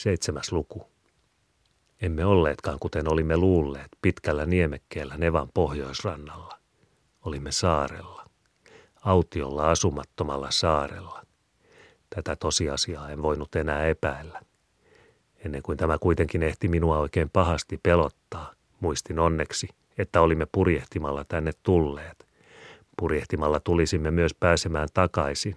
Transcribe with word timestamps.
Seitsemäs 0.00 0.52
luku. 0.52 0.86
Emme 2.02 2.24
olleetkaan 2.24 2.78
kuten 2.78 3.12
olimme 3.12 3.36
luulleet 3.36 3.88
pitkällä 4.02 4.46
niemekkeellä 4.46 5.16
Nevan 5.16 5.48
pohjoisrannalla. 5.54 6.58
Olimme 7.24 7.52
saarella. 7.52 8.24
Autiolla 9.04 9.70
asumattomalla 9.70 10.50
saarella. 10.50 11.22
Tätä 12.14 12.36
tosiasiaa 12.36 13.10
en 13.10 13.22
voinut 13.22 13.56
enää 13.56 13.86
epäillä. 13.86 14.40
Ennen 15.44 15.62
kuin 15.62 15.78
tämä 15.78 15.98
kuitenkin 15.98 16.42
ehti 16.42 16.68
minua 16.68 16.98
oikein 16.98 17.30
pahasti 17.30 17.80
pelottaa, 17.82 18.52
muistin 18.80 19.18
onneksi, 19.18 19.68
että 19.98 20.20
olimme 20.20 20.46
purjehtimalla 20.52 21.24
tänne 21.24 21.50
tulleet. 21.62 22.26
Purjehtimalla 22.96 23.60
tulisimme 23.60 24.10
myös 24.10 24.34
pääsemään 24.34 24.88
takaisin, 24.94 25.56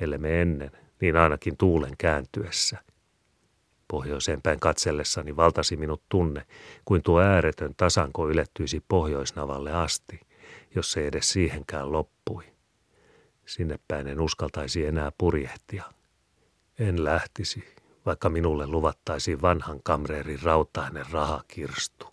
ellei 0.00 0.18
me 0.18 0.42
ennen, 0.42 0.70
niin 1.00 1.16
ainakin 1.16 1.56
tuulen 1.56 1.94
kääntyessä. 1.98 2.86
Pohjoiseen 3.88 4.42
päin 4.42 4.60
katsellessani 4.60 5.36
valtasi 5.36 5.76
minut 5.76 6.02
tunne, 6.08 6.46
kuin 6.84 7.02
tuo 7.02 7.20
ääretön 7.20 7.74
tasanko 7.76 8.28
ylettyisi 8.28 8.84
pohjoisnavalle 8.88 9.72
asti, 9.72 10.20
jos 10.74 10.92
se 10.92 11.06
edes 11.06 11.32
siihenkään 11.32 11.92
loppui. 11.92 12.44
Sinne 13.46 13.78
päin 13.88 14.06
en 14.06 14.20
uskaltaisi 14.20 14.86
enää 14.86 15.12
purjehtia. 15.18 15.84
En 16.78 17.04
lähtisi, 17.04 17.64
vaikka 18.06 18.28
minulle 18.28 18.66
luvattaisiin 18.66 19.42
vanhan 19.42 19.82
kamreerin 19.82 20.42
rautainen 20.42 21.06
rahakirstu. 21.12 22.06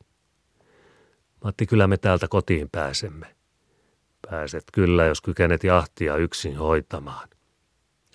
Matti, 1.43 1.65
kyllä 1.65 1.87
me 1.87 1.97
täältä 1.97 2.27
kotiin 2.27 2.69
pääsemme. 2.71 3.35
Pääset 4.29 4.63
kyllä, 4.73 5.05
jos 5.05 5.21
kykenet 5.21 5.63
jahtia 5.63 6.17
yksin 6.17 6.57
hoitamaan. 6.57 7.29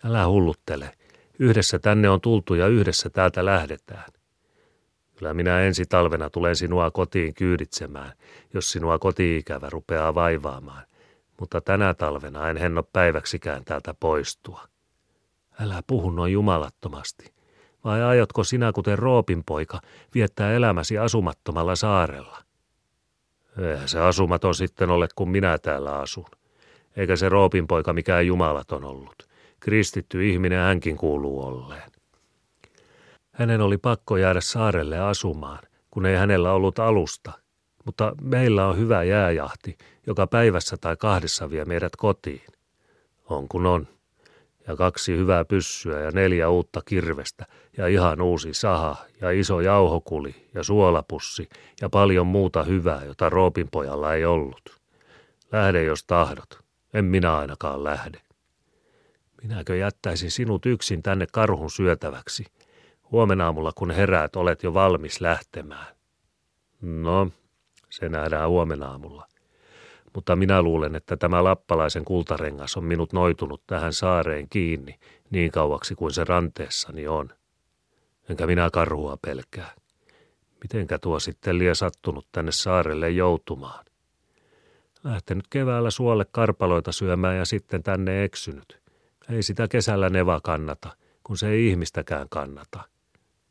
Älä 0.05 0.27
hulluttele. 0.27 0.93
Yhdessä 1.38 1.78
tänne 1.78 2.09
on 2.09 2.20
tultu 2.20 2.55
ja 2.55 2.66
yhdessä 2.66 3.10
täältä 3.10 3.45
lähdetään. 3.45 4.05
Kyllä 5.16 5.34
minä 5.34 5.60
ensi 5.60 5.84
talvena 5.87 6.30
tulen 6.30 6.57
sinua 6.57 6.90
kotiin 6.90 7.35
kyyditsemään, 7.35 8.13
jos 8.54 8.73
sinua 8.73 8.99
kotiikävä 8.99 9.71
rupeaa 9.71 10.15
vaivaamaan. 10.15 10.82
Mutta 11.40 11.60
tänä 11.60 11.95
talvena 11.95 12.51
en 12.51 12.57
henno 12.57 12.82
päiväksikään 12.82 13.65
täältä 13.65 13.95
poistua. 14.01 14.68
Älä 15.60 15.82
puhu 15.87 16.10
noin 16.10 16.32
jumalattomasti. 16.32 17.32
Vai 17.85 18.02
aiotko 18.02 18.45
sinä, 18.45 18.73
kuten 18.73 18.98
Roopin 18.98 19.43
poika, 19.46 19.80
viettää 20.15 20.52
elämäsi 20.52 20.98
asumattomalla 20.98 21.76
saarella? 21.76 22.43
Eihän 23.59 23.88
se 23.88 24.01
asumaton 24.01 24.54
sitten 24.54 24.91
ole, 24.91 25.09
kun 25.15 25.30
minä 25.30 25.59
täällä 25.59 25.98
asun. 25.98 26.26
Eikä 26.96 27.16
se 27.16 27.29
Roopin 27.29 27.66
poika 27.66 27.93
mikään 27.93 28.26
jumalaton 28.26 28.85
ollut. 28.85 29.27
Kristitty 29.60 30.28
ihminen 30.28 30.59
hänkin 30.59 30.96
kuuluu 30.96 31.42
olleen. 31.42 31.90
Hänen 33.32 33.60
oli 33.60 33.78
pakko 33.78 34.16
jäädä 34.16 34.40
saarelle 34.40 34.98
asumaan, 34.98 35.59
kun 35.90 36.06
ei 36.06 36.16
hänellä 36.16 36.52
ollut 36.52 36.78
alusta. 36.78 37.32
Mutta 37.84 38.12
meillä 38.23 38.66
on 38.66 38.79
hyvä 38.79 39.02
jääjahti, 39.02 39.79
joka 40.06 40.26
päivässä 40.26 40.76
tai 40.76 40.96
kahdessa 40.96 41.51
vie 41.51 41.64
meidät 41.64 41.96
kotiin. 41.96 42.46
On 43.24 43.48
kun 43.48 43.66
on 43.66 43.88
ja 44.68 44.76
kaksi 44.76 45.16
hyvää 45.16 45.45
pyssyä 45.45 46.01
ja 46.01 46.10
neljä 46.10 46.48
uutta 46.48 46.82
kirvestä 46.84 47.46
ja 47.76 47.86
ihan 47.86 48.20
uusi 48.20 48.54
saha 48.54 48.96
ja 49.20 49.30
iso 49.30 49.60
jauhokuli 49.60 50.34
ja 50.54 50.62
suolapussi 50.62 51.48
ja 51.80 51.88
paljon 51.88 52.26
muuta 52.26 52.62
hyvää, 52.62 53.04
jota 53.04 53.29
Roopin 53.29 53.68
pojalla 53.70 54.14
ei 54.14 54.24
ollut. 54.24 54.80
Lähde 55.52 55.84
jos 55.84 56.04
tahdot. 56.04 56.59
En 56.95 57.04
minä 57.04 57.36
ainakaan 57.36 57.84
lähde. 57.84 58.20
Minäkö 59.43 59.77
jättäisin 59.77 60.31
sinut 60.31 60.67
yksin 60.67 61.03
tänne 61.03 61.27
karhun 61.33 61.71
syötäväksi? 61.71 62.45
Huomenna 63.13 63.45
aamulla 63.45 63.73
kun 63.75 63.91
heräät, 63.91 64.37
olet 64.37 64.62
jo 64.62 64.75
valmis 64.75 65.21
lähtemään. 65.21 65.87
No, 66.81 67.31
se 67.91 68.09
nähdään 68.09 68.49
huomenna 68.49 68.87
aamulla 68.89 69.28
mutta 70.15 70.37
minä 70.37 70.62
luulen, 70.62 70.94
että 70.94 71.16
tämä 71.16 71.44
lappalaisen 71.44 72.04
kultarengas 72.04 72.77
on 72.77 72.84
minut 72.84 73.12
noitunut 73.12 73.62
tähän 73.66 73.93
saareen 73.93 74.48
kiinni 74.48 74.98
niin 75.31 75.50
kauaksi 75.50 75.94
kuin 75.94 76.12
se 76.12 76.25
ranteessani 76.25 77.06
on. 77.06 77.28
Enkä 78.28 78.47
minä 78.47 78.71
karhua 78.71 79.16
pelkää. 79.22 79.75
Mitenkä 80.62 80.98
tuo 80.98 81.21
sitten 81.21 81.59
lie 81.59 81.75
sattunut 81.75 82.27
tänne 82.32 82.53
saarelle 82.53 83.10
joutumaan? 83.10 83.84
Lähtenyt 85.04 85.47
keväällä 85.50 85.91
suolle 85.91 86.25
karpaloita 86.32 86.93
syömään 86.93 87.37
ja 87.37 87.44
sitten 87.44 87.82
tänne 87.82 88.25
eksynyt. 88.25 88.81
Ei 89.33 89.43
sitä 89.43 89.69
kesällä 89.69 90.11
neva 90.11 90.41
kannata, 90.41 90.97
kun 91.25 91.39
se 91.39 91.49
ei 91.49 91.69
ihmistäkään 91.69 92.27
kannata. 92.31 92.81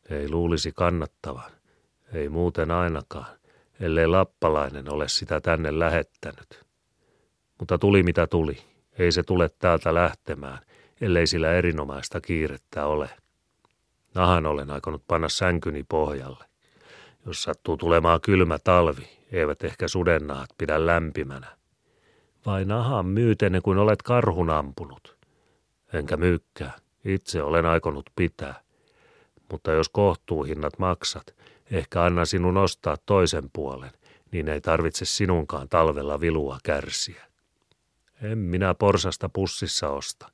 Ei 0.09 0.29
luulisi 0.29 0.71
kannattavan. 0.71 1.51
Ei 2.13 2.29
muuten 2.29 2.71
ainakaan 2.71 3.37
ellei 3.79 4.07
lappalainen 4.07 4.93
ole 4.93 5.07
sitä 5.07 5.41
tänne 5.41 5.79
lähettänyt. 5.79 6.65
Mutta 7.59 7.77
tuli 7.77 8.03
mitä 8.03 8.27
tuli, 8.27 8.57
ei 8.99 9.11
se 9.11 9.23
tule 9.23 9.49
täältä 9.49 9.93
lähtemään, 9.93 10.59
ellei 11.01 11.27
sillä 11.27 11.53
erinomaista 11.53 12.21
kiirettä 12.21 12.85
ole. 12.85 13.09
Nahan 14.15 14.45
olen 14.45 14.71
aikonut 14.71 15.03
panna 15.07 15.29
sänkyni 15.29 15.83
pohjalle. 15.83 16.45
Jos 17.25 17.43
sattuu 17.43 17.77
tulemaan 17.77 18.21
kylmä 18.21 18.57
talvi, 18.63 19.09
eivät 19.31 19.63
ehkä 19.63 19.87
sudennahat 19.87 20.49
pidä 20.57 20.85
lämpimänä. 20.85 21.47
Vai 22.45 22.65
nahan 22.65 23.05
myytenne 23.05 23.61
kuin 23.61 23.77
olet 23.77 24.01
karhun 24.01 24.49
ampunut? 24.49 25.16
Enkä 25.93 26.17
myykkää, 26.17 26.73
itse 27.05 27.43
olen 27.43 27.65
aikonut 27.65 28.09
pitää. 28.15 28.61
Mutta 29.51 29.71
jos 29.71 29.89
kohtuuhinnat 29.89 30.79
maksat, 30.79 31.37
Ehkä 31.71 32.03
anna 32.03 32.25
sinun 32.25 32.57
ostaa 32.57 32.97
toisen 33.05 33.49
puolen, 33.53 33.91
niin 34.31 34.49
ei 34.49 34.61
tarvitse 34.61 35.05
sinunkaan 35.05 35.69
talvella 35.69 36.19
vilua 36.19 36.57
kärsiä. 36.63 37.25
En 38.21 38.37
minä 38.37 38.73
porsasta 38.73 39.29
pussissa 39.29 39.89
osta. 39.89 40.31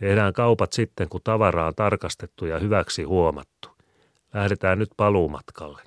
Tehdään 0.00 0.32
kaupat 0.32 0.72
sitten, 0.72 1.08
kun 1.08 1.20
tavara 1.24 1.66
on 1.66 1.74
tarkastettu 1.74 2.46
ja 2.46 2.58
hyväksi 2.58 3.02
huomattu. 3.02 3.68
Lähdetään 4.34 4.78
nyt 4.78 4.90
paluumatkalle. 4.96 5.82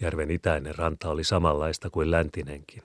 Järven 0.00 0.30
itäinen 0.30 0.74
ranta 0.74 1.10
oli 1.10 1.24
samanlaista 1.24 1.90
kuin 1.90 2.10
läntinenkin. 2.10 2.82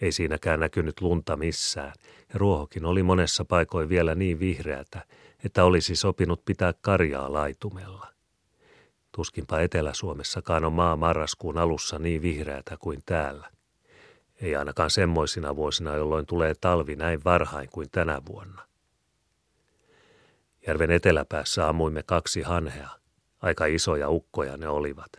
Ei 0.00 0.12
siinäkään 0.12 0.60
näkynyt 0.60 1.00
lunta 1.00 1.36
missään, 1.36 1.92
ja 2.32 2.38
ruohokin 2.38 2.84
oli 2.84 3.02
monessa 3.02 3.44
paikoin 3.44 3.88
vielä 3.88 4.14
niin 4.14 4.40
vihreätä, 4.40 5.04
että 5.44 5.64
olisi 5.64 5.96
sopinut 5.96 6.44
pitää 6.44 6.74
karjaa 6.80 7.32
laitumella. 7.32 8.06
Tuskinpa 9.12 9.60
Etelä-Suomessakaan 9.60 10.64
on 10.64 10.72
maa 10.72 10.96
marraskuun 10.96 11.58
alussa 11.58 11.98
niin 11.98 12.22
vihreätä 12.22 12.76
kuin 12.76 13.02
täällä. 13.06 13.50
Ei 14.40 14.56
ainakaan 14.56 14.90
semmoisina 14.90 15.56
vuosina, 15.56 15.94
jolloin 15.94 16.26
tulee 16.26 16.54
talvi 16.60 16.96
näin 16.96 17.24
varhain 17.24 17.68
kuin 17.72 17.90
tänä 17.90 18.22
vuonna. 18.28 18.62
Järven 20.66 20.90
eteläpäässä 20.90 21.68
ammuimme 21.68 22.02
kaksi 22.02 22.42
hanhea. 22.42 22.88
Aika 23.42 23.66
isoja 23.66 24.10
ukkoja 24.10 24.56
ne 24.56 24.68
olivat. 24.68 25.12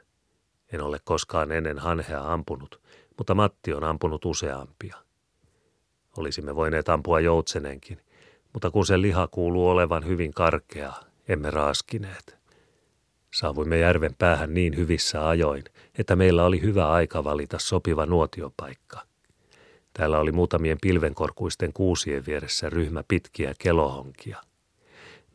En 0.73 0.81
ole 0.81 0.99
koskaan 1.03 1.51
ennen 1.51 1.79
hanhea 1.79 2.33
ampunut, 2.33 2.81
mutta 3.17 3.35
Matti 3.35 3.73
on 3.73 3.83
ampunut 3.83 4.25
useampia. 4.25 5.08
Olisimme 6.19 6.55
voineet 6.55 6.89
ampua 6.89 7.19
joutsenenkin, 7.19 7.97
mutta 8.53 8.71
kun 8.71 8.85
se 8.85 9.01
liha 9.01 9.27
kuuluu 9.27 9.69
olevan 9.69 10.05
hyvin 10.05 10.33
karkea, 10.33 10.93
emme 11.27 11.51
raaskineet. 11.51 12.37
Saavuimme 13.33 13.77
järven 13.77 14.15
päähän 14.15 14.53
niin 14.53 14.77
hyvissä 14.77 15.27
ajoin, 15.29 15.63
että 15.97 16.15
meillä 16.15 16.45
oli 16.45 16.61
hyvä 16.61 16.91
aika 16.91 17.23
valita 17.23 17.59
sopiva 17.59 18.05
nuotiopaikka. 18.05 19.01
Täällä 19.93 20.19
oli 20.19 20.31
muutamien 20.31 20.77
pilvenkorkuisten 20.81 21.73
kuusien 21.73 22.25
vieressä 22.25 22.69
ryhmä 22.69 23.03
pitkiä 23.07 23.53
kelohonkia. 23.59 24.41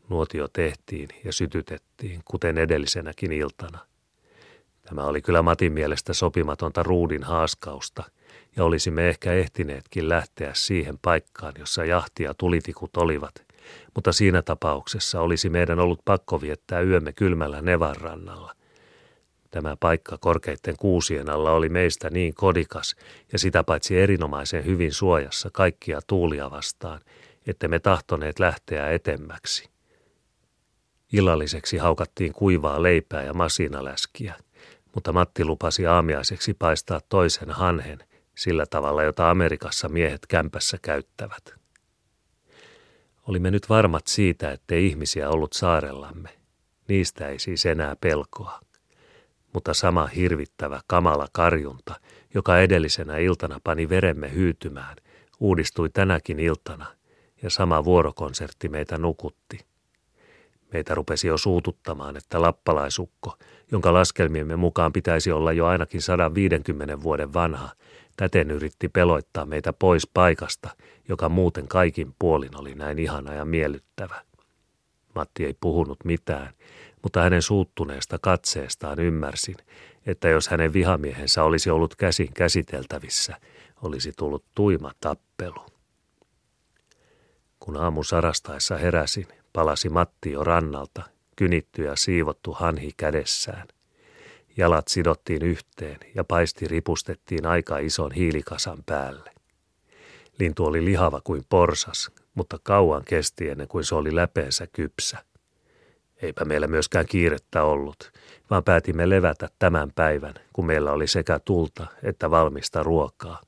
Nuotio 0.09 0.49
tehtiin 0.49 1.09
ja 1.25 1.33
sytytettiin, 1.33 2.21
kuten 2.25 2.59
edellisenäkin 2.59 3.33
iltana. 3.33 3.79
Tämä 4.83 5.05
oli 5.05 5.23
kyllä 5.23 5.43
Matin 5.43 5.73
mielestä 5.73 6.13
sopimatonta 6.13 6.83
ruudin 6.83 7.23
haaskausta, 7.23 8.05
ja 8.57 8.65
olisimme 8.65 9.09
ehkä 9.09 9.33
ehtineetkin 9.33 10.09
lähteä 10.09 10.51
siihen 10.55 10.99
paikkaan, 11.03 11.53
jossa 11.59 11.85
jahtia 11.85 12.35
tulitikut 12.35 12.97
olivat, 12.97 13.35
mutta 13.95 14.13
siinä 14.13 14.43
tapauksessa 14.43 15.21
olisi 15.21 15.49
meidän 15.49 15.81
ollut 15.81 16.01
pakko 16.05 16.41
viettää 16.41 16.81
yömme 16.81 17.13
kylmällä 17.13 17.63
Nevarrannalla. 17.63 18.55
Tämä 19.51 19.77
paikka 19.81 20.19
korkeitten 20.19 20.75
kuusien 20.79 21.31
alla 21.31 21.53
oli 21.53 21.69
meistä 21.69 22.11
niin 22.11 22.35
kodikas 22.35 22.97
ja 23.33 23.39
sitä 23.39 23.65
paitsi 23.65 23.99
erinomaisen 23.99 24.65
hyvin 24.65 24.93
suojassa 24.93 25.51
kaikkia 25.53 26.01
tuulia 26.07 26.51
vastaan, 26.51 27.01
että 27.47 27.69
me 27.69 27.79
tahtoneet 27.79 28.39
lähteä 28.39 28.91
etemmäksi. 28.91 29.69
Illalliseksi 31.13 31.77
haukattiin 31.77 32.33
kuivaa 32.33 32.83
leipää 32.83 33.23
ja 33.23 33.35
masinaläskiä, 33.35 34.35
mutta 34.95 35.13
Matti 35.13 35.45
lupasi 35.45 35.87
aamiaiseksi 35.87 36.55
paistaa 36.55 37.01
toisen 37.09 37.51
hanhen 37.51 37.99
sillä 38.35 38.67
tavalla, 38.71 39.03
jota 39.03 39.31
Amerikassa 39.31 39.89
miehet 39.89 40.27
kämpässä 40.27 40.79
käyttävät. 40.83 41.55
Olimme 43.29 43.51
nyt 43.51 43.69
varmat 43.69 44.07
siitä, 44.07 44.53
ettei 44.53 44.87
ihmisiä 44.87 45.31
ollut 45.31 45.53
saarellamme. 45.53 46.29
Niistä 46.89 47.29
ei 47.29 47.39
siis 47.39 47.67
enää 47.67 47.97
pelkoa. 48.01 48.61
Mutta 49.53 49.75
sama 49.75 50.07
hirvittävä, 50.07 50.81
kamala 50.87 51.27
karjunta, 51.33 51.95
joka 52.35 52.61
edellisenä 52.61 53.19
iltana 53.19 53.61
pani 53.65 53.89
veremme 53.89 54.35
hyytymään, 54.35 54.97
uudistui 55.41 55.91
tänäkin 55.91 56.41
iltana, 56.41 56.87
ja 57.43 57.51
sama 57.51 57.85
vuorokonsertti 57.85 58.69
meitä 58.69 58.99
nukutti. 58.99 59.61
Meitä 60.73 60.95
rupesi 60.95 61.27
jo 61.27 61.39
suututtamaan, 61.39 62.17
että 62.17 62.43
lappalaisukko, 62.43 63.37
jonka 63.73 63.93
laskelmiemme 63.93 64.57
mukaan 64.57 64.93
pitäisi 64.93 65.33
olla 65.33 65.53
jo 65.53 65.67
ainakin 65.67 66.03
150 66.03 67.03
vuoden 67.03 67.33
vanha, 67.33 67.69
täten 68.17 68.51
yritti 68.51 68.89
peloittaa 68.89 69.47
meitä 69.47 69.73
pois 69.73 70.07
paikasta, 70.15 70.71
joka 71.09 71.29
muuten 71.29 71.69
kaikin 71.69 72.15
puolin 72.19 72.61
oli 72.61 72.75
näin 72.75 72.99
ihana 72.99 73.35
ja 73.35 73.45
miellyttävä. 73.45 74.23
Matti 75.15 75.45
ei 75.45 75.55
puhunut 75.61 76.05
mitään, 76.05 76.55
mutta 77.03 77.23
hänen 77.23 77.43
suuttuneesta 77.43 78.19
katseestaan 78.19 79.01
ymmärsin, 79.01 79.57
että 80.07 80.29
jos 80.29 80.49
hänen 80.49 80.73
vihamiehensä 80.73 81.45
olisi 81.45 81.71
ollut 81.71 81.97
käsin 81.97 82.33
käsiteltävissä, 82.35 83.37
olisi 83.83 84.13
tullut 84.17 84.45
tuima 84.55 84.93
tappelu. 85.01 85.67
Kun 87.61 87.77
aamu 87.77 88.03
sarastaessa 88.03 88.77
heräsin, 88.77 89.27
palasi 89.53 89.89
Matti 89.89 90.33
jo 90.33 90.45
rannalta, 90.45 91.03
kynitty 91.37 91.85
ja 91.85 91.97
siivottu 91.97 92.53
hanhi 92.53 92.91
kädessään. 92.97 93.69
Jalat 94.57 94.89
sidottiin 94.89 95.43
yhteen 95.43 95.99
ja 96.15 96.25
paisti 96.25 96.69
ripustettiin 96.69 97.47
aika 97.47 97.79
ison 97.79 98.13
hiilikasan 98.13 98.79
päälle. 98.87 99.31
Lintu 100.39 100.65
oli 100.65 100.85
lihava 100.85 101.21
kuin 101.21 101.43
porsas, 101.49 102.11
mutta 102.35 102.59
kauan 102.63 103.03
kesti 103.05 103.49
ennen 103.49 103.69
kuin 103.69 103.85
se 103.85 103.95
oli 103.95 104.15
läpeensä 104.15 104.67
kypsä. 104.67 105.19
Eipä 106.23 106.45
meillä 106.45 106.67
myöskään 106.67 107.07
kiirettä 107.07 107.63
ollut, 107.63 108.13
vaan 108.51 108.65
päätimme 108.65 109.09
levätä 109.09 109.49
tämän 109.59 109.93
päivän, 109.95 110.35
kun 110.53 110.67
meillä 110.67 110.93
oli 110.93 111.07
sekä 111.07 111.39
tulta 111.39 111.87
että 112.03 112.31
valmista 112.31 112.83
ruokaa, 112.83 113.41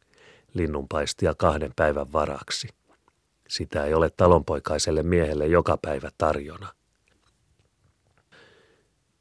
linnunpaistia 0.54 1.34
kahden 1.34 1.72
päivän 1.76 2.12
varaksi. 2.12 2.68
Sitä 3.48 3.84
ei 3.84 3.94
ole 3.94 4.10
talonpoikaiselle 4.10 5.02
miehelle 5.02 5.46
joka 5.46 5.78
päivä 5.82 6.10
tarjona. 6.18 6.75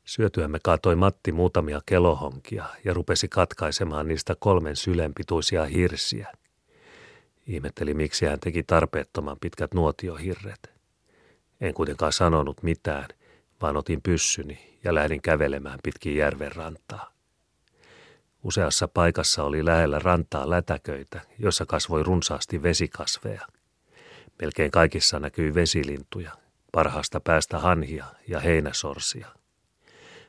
Syötyämme 0.06 0.60
kaatoi 0.64 0.96
Matti 0.96 1.32
muutamia 1.32 1.82
kelohonkia 1.86 2.66
ja 2.84 2.94
rupesi 2.94 3.28
katkaisemaan 3.28 4.08
niistä 4.08 4.36
kolmen 4.40 4.76
sylenpituisia 4.76 5.66
hirsiä. 5.66 6.32
Ihmetteli, 7.48 7.94
miksi 7.94 8.26
hän 8.26 8.40
teki 8.40 8.64
tarpeettoman 8.64 9.38
pitkät 9.42 9.74
nuotiohirret. 9.74 10.72
En 11.62 11.74
kuitenkaan 11.74 12.14
sanonut 12.14 12.64
mitään, 12.64 13.08
vaan 13.62 13.78
otin 13.78 14.02
pyssyni 14.02 14.80
ja 14.84 14.96
lähdin 14.96 15.22
kävelemään 15.22 15.80
pitkin 15.84 16.16
järven 16.16 16.56
rantaa. 16.56 17.12
Useassa 18.44 18.88
paikassa 18.88 19.44
oli 19.44 19.66
lähellä 19.66 20.00
rantaa 20.00 20.50
lätäköitä, 20.50 21.22
jossa 21.40 21.66
kasvoi 21.66 22.04
runsaasti 22.04 22.64
vesikasveja. 22.64 23.48
Melkein 24.42 24.72
kaikissa 24.72 25.20
näkyi 25.20 25.54
vesilintuja, 25.54 26.32
parhaasta 26.72 27.20
päästä 27.20 27.60
hanhia 27.60 28.06
ja 28.28 28.40
heinäsorsia. 28.40 29.28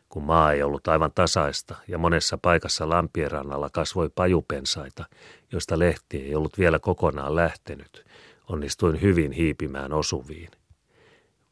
Kun 0.08 0.22
maa 0.22 0.52
ei 0.52 0.62
ollut 0.62 0.88
aivan 0.88 1.12
tasaista 1.14 1.76
ja 1.88 1.98
monessa 1.98 2.38
paikassa 2.38 2.88
lampien 2.88 3.30
rannalla 3.30 3.70
kasvoi 3.72 4.10
pajupensaita, 4.14 5.04
joista 5.52 5.78
lehti 5.78 6.22
ei 6.22 6.34
ollut 6.34 6.58
vielä 6.58 6.78
kokonaan 6.78 7.36
lähtenyt, 7.36 8.04
onnistuin 8.48 9.02
hyvin 9.02 9.32
hiipimään 9.32 9.92
osuviin. 9.92 10.50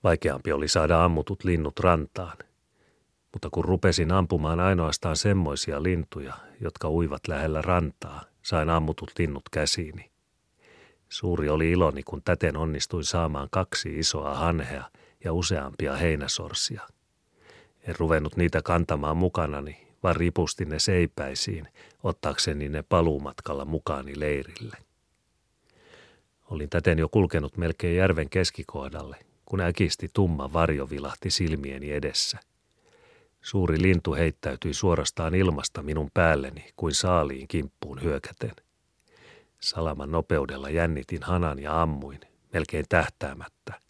Vaikeampi 0.05 0.53
oli 0.53 0.69
saada 0.69 1.05
ammutut 1.05 1.45
linnut 1.45 1.81
rantaan. 1.81 2.37
Mutta 3.33 3.49
kun 3.53 3.65
rupesin 3.65 4.13
ampumaan 4.13 4.61
ainoastaan 4.61 5.17
semmoisia 5.17 5.83
lintuja, 5.83 6.35
jotka 6.61 6.91
uivat 6.91 7.29
lähellä 7.29 7.63
rantaa, 7.63 8.25
sain 8.43 8.71
ammutut 8.71 9.11
linnut 9.19 9.43
käsiini. 9.53 10.11
Suuri 11.09 11.49
oli 11.49 11.71
iloni, 11.71 12.03
kun 12.03 12.23
täten 12.25 12.57
onnistuin 12.57 13.05
saamaan 13.05 13.49
kaksi 13.51 13.99
isoa 13.99 14.35
hanhea 14.35 14.85
ja 15.25 15.33
useampia 15.33 15.97
heinäsorsia. 15.97 16.83
En 17.89 17.95
ruvennut 17.99 18.37
niitä 18.37 18.63
kantamaan 18.63 19.17
mukanani, 19.17 19.87
vaan 20.03 20.17
ripustin 20.17 20.69
ne 20.69 20.79
seipäisiin, 20.79 21.69
ottaakseni 22.03 22.69
ne 22.69 22.85
paluumatkalla 22.89 23.65
mukaani 23.65 24.21
leirille. 24.21 24.77
Olin 26.51 26.71
täten 26.71 26.99
jo 26.99 27.09
kulkenut 27.09 27.57
melkein 27.57 27.97
järven 27.97 28.31
keskikohdalle, 28.31 29.17
kun 29.45 29.61
äkisti 29.61 30.11
tumma 30.13 30.53
varjo 30.53 30.91
vilahti 30.91 31.31
silmieni 31.31 31.93
edessä. 31.93 32.39
Suuri 33.43 33.83
lintu 33.83 34.15
heittäytyi 34.15 34.75
suorastaan 34.75 35.35
ilmasta 35.35 35.83
minun 35.83 36.11
päälleni 36.15 36.73
kuin 36.77 36.95
saaliin 36.95 37.49
kimppuun 37.49 38.03
hyökäten. 38.03 38.53
Salaman 39.61 40.11
nopeudella 40.11 40.71
jännitin 40.71 41.23
hanan 41.23 41.59
ja 41.59 41.83
ammuin, 41.83 42.21
melkein 42.53 42.85
tähtäämättä. 42.89 43.84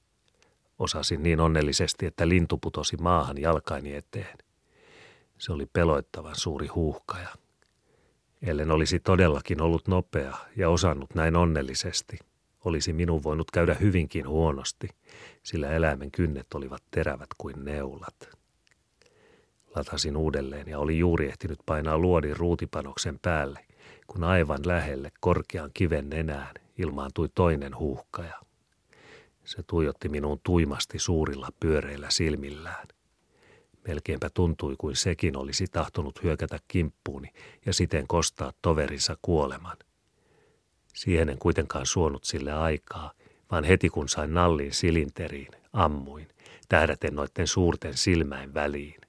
Osasin 0.79 1.23
niin 1.23 1.41
onnellisesti, 1.41 2.07
että 2.07 2.29
lintu 2.29 2.59
putosi 2.59 2.97
maahan 2.97 3.39
jalkaini 3.39 3.95
eteen. 3.95 4.39
Se 5.39 5.53
oli 5.53 5.67
peloittavan 5.67 6.35
suuri 6.37 6.67
huuhkaja. 6.67 7.29
Ellen 8.43 8.71
olisi 8.71 9.01
todellakin 9.01 9.63
ollut 9.63 9.89
nopea 9.89 10.37
ja 10.57 10.69
osannut 10.69 11.15
näin 11.15 11.37
onnellisesti, 11.37 12.19
olisi 12.65 12.93
minun 12.93 13.23
voinut 13.23 13.51
käydä 13.51 13.75
hyvinkin 13.75 14.29
huonosti, 14.29 14.89
sillä 15.43 15.71
eläimen 15.71 16.11
kynnet 16.11 16.55
olivat 16.55 16.83
terävät 16.91 17.29
kuin 17.39 17.65
neulat. 17.65 18.29
Latasin 19.77 20.17
uudelleen 20.17 20.69
ja 20.69 20.79
oli 20.79 20.99
juuri 20.99 21.29
ehtinyt 21.29 21.59
painaa 21.67 21.99
luodin 21.99 22.37
ruutipanoksen 22.37 23.19
päälle, 23.23 23.67
kun 24.07 24.25
aivan 24.25 24.61
lähelle 24.67 25.13
korkean 25.21 25.71
kiven 25.75 26.11
nenään 26.11 26.55
ilmaantui 26.79 27.29
toinen 27.35 27.77
huuhkaja. 27.77 28.41
Se 29.45 29.63
tuijotti 29.63 30.09
minuun 30.09 30.41
tuimasti 30.43 30.99
suurilla 30.99 31.49
pyöreillä 31.61 32.11
silmillään. 32.11 32.89
Melkeinpä 33.89 34.31
tuntui 34.35 34.75
kuin 34.79 34.97
sekin 34.97 35.37
olisi 35.37 35.67
tahtonut 35.67 36.23
hyökätä 36.23 36.59
kimppuuni 36.69 37.29
ja 37.67 37.75
siten 37.75 38.07
kostaa 38.07 38.53
toverinsa 38.63 39.17
kuoleman. 39.23 39.77
Siihen 40.95 41.29
en 41.29 41.39
kuitenkaan 41.39 41.87
suonut 41.87 42.25
sille 42.25 42.53
aikaa, 42.53 43.13
vaan 43.51 43.65
heti 43.65 43.89
kun 43.89 44.09
sain 44.09 44.35
nallin 44.35 44.73
silinteriin, 44.73 45.53
ammuin, 45.73 46.29
tähdäten 46.69 47.15
noitten 47.15 47.47
suurten 47.47 47.97
silmäin 47.97 48.55
väliin. 48.55 49.01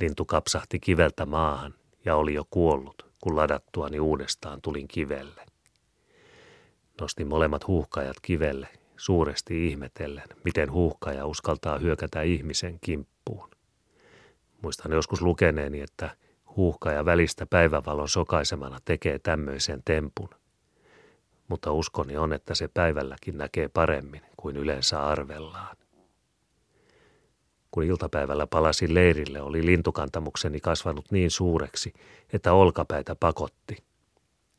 Lintu 0.00 0.24
kapsahti 0.24 0.80
kiveltä 0.80 1.26
maahan 1.26 1.74
ja 2.04 2.16
oli 2.16 2.34
jo 2.34 2.44
kuollut, 2.50 3.06
kun 3.20 3.36
ladattuani 3.36 4.00
uudestaan 4.00 4.62
tulin 4.62 4.88
kivelle. 4.88 5.46
Nostin 7.00 7.28
molemmat 7.28 7.66
huuhkajat 7.66 8.20
kivelle, 8.22 8.68
suuresti 8.98 9.66
ihmetellen, 9.66 10.24
miten 10.44 10.72
huuhkaja 10.72 11.26
uskaltaa 11.26 11.78
hyökätä 11.78 12.22
ihmisen 12.22 12.78
kimppuun. 12.80 13.50
Muistan 14.62 14.92
joskus 14.92 15.22
lukeneeni, 15.22 15.80
että 15.80 16.16
huuhkaja 16.56 17.04
välistä 17.04 17.46
päivävalon 17.46 18.08
sokaisemana 18.08 18.78
tekee 18.84 19.18
tämmöisen 19.18 19.82
tempun. 19.84 20.28
Mutta 21.48 21.72
uskoni 21.72 22.16
on, 22.16 22.32
että 22.32 22.54
se 22.54 22.68
päivälläkin 22.68 23.38
näkee 23.38 23.68
paremmin 23.68 24.22
kuin 24.36 24.56
yleensä 24.56 25.06
arvellaan. 25.06 25.76
Kun 27.70 27.84
iltapäivällä 27.84 28.46
palasin 28.46 28.94
leirille, 28.94 29.42
oli 29.42 29.66
lintukantamukseni 29.66 30.60
kasvanut 30.60 31.10
niin 31.10 31.30
suureksi, 31.30 31.92
että 32.32 32.52
olkapäitä 32.52 33.14
pakotti. 33.14 33.76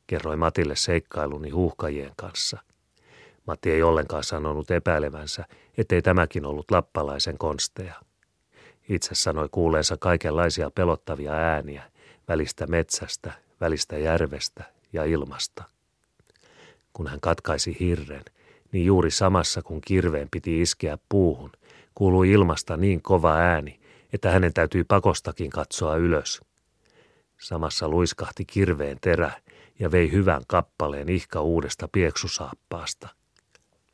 Kerroin 0.08 0.40
Matille 0.40 0.76
seikkailuni 0.76 1.50
huuhkajien 1.50 2.14
kanssa. 2.16 2.69
Matti 3.48 3.72
ei 3.72 3.84
ollenkaan 3.84 4.24
sanonut 4.24 4.72
epäilevänsä, 4.72 5.46
ettei 5.78 6.02
tämäkin 6.02 6.46
ollut 6.46 6.72
lappalaisen 6.72 7.38
konsteja. 7.38 7.96
Itse 8.90 9.16
sanoi 9.16 9.50
kuuleensa 9.52 9.98
kaikenlaisia 9.98 10.70
pelottavia 10.70 11.34
ääniä, 11.34 11.84
välistä 12.28 12.68
metsästä, 12.68 13.34
välistä 13.62 13.98
järvestä 13.98 14.64
ja 14.94 15.04
ilmasta. 15.04 15.64
Kun 16.94 17.08
hän 17.08 17.20
katkaisi 17.20 17.78
hirren, 17.80 18.26
niin 18.72 18.86
juuri 18.86 19.12
samassa 19.12 19.62
kun 19.62 19.82
kirveen 19.82 20.28
piti 20.32 20.62
iskeä 20.62 20.98
puuhun, 21.10 21.52
kuului 21.96 22.32
ilmasta 22.32 22.78
niin 22.78 23.02
kova 23.02 23.36
ääni, 23.36 23.80
että 24.14 24.32
hänen 24.32 24.54
täytyi 24.54 24.84
pakostakin 24.84 25.50
katsoa 25.50 25.96
ylös. 25.96 26.42
Samassa 27.40 27.88
luiskahti 27.90 28.46
kirveen 28.46 28.98
terä 29.02 29.32
ja 29.80 29.92
vei 29.92 30.12
hyvän 30.12 30.42
kappaleen 30.48 31.10
ihka 31.10 31.42
uudesta 31.42 31.88
pieksusaappaasta. 31.92 33.19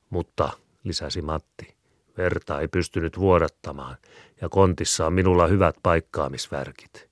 Mutta, 0.10 0.50
lisäsi 0.84 1.22
Matti, 1.22 1.76
verta 2.18 2.62
ei 2.62 2.68
pystynyt 2.68 3.20
vuodattamaan 3.20 3.96
ja 4.42 4.50
kontissa 4.50 5.06
on 5.06 5.14
minulla 5.14 5.48
hyvät 5.48 5.76
paikkaamisvärkit. 5.84 7.10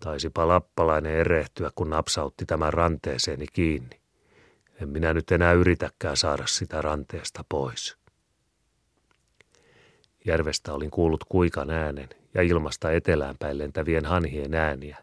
Taisipa 0.00 0.48
lappalainen 0.48 1.14
erehtyä, 1.14 1.70
kun 1.74 1.90
napsautti 1.90 2.46
tämän 2.46 2.72
ranteeseeni 2.72 3.46
kiinni. 3.52 4.00
En 4.82 4.88
minä 4.88 5.14
nyt 5.14 5.32
enää 5.32 5.52
yritäkään 5.52 6.16
saada 6.16 6.46
sitä 6.46 6.82
ranteesta 6.82 7.44
pois. 7.48 7.96
Järvestä 10.24 10.72
olin 10.72 10.90
kuullut 10.90 11.24
kuikan 11.24 11.70
äänen 11.70 12.08
ja 12.34 12.42
ilmasta 12.42 12.92
etelään 12.92 13.36
päin 13.38 13.58
lentävien 13.58 14.04
hanhien 14.04 14.54
ääniä. 14.54 14.96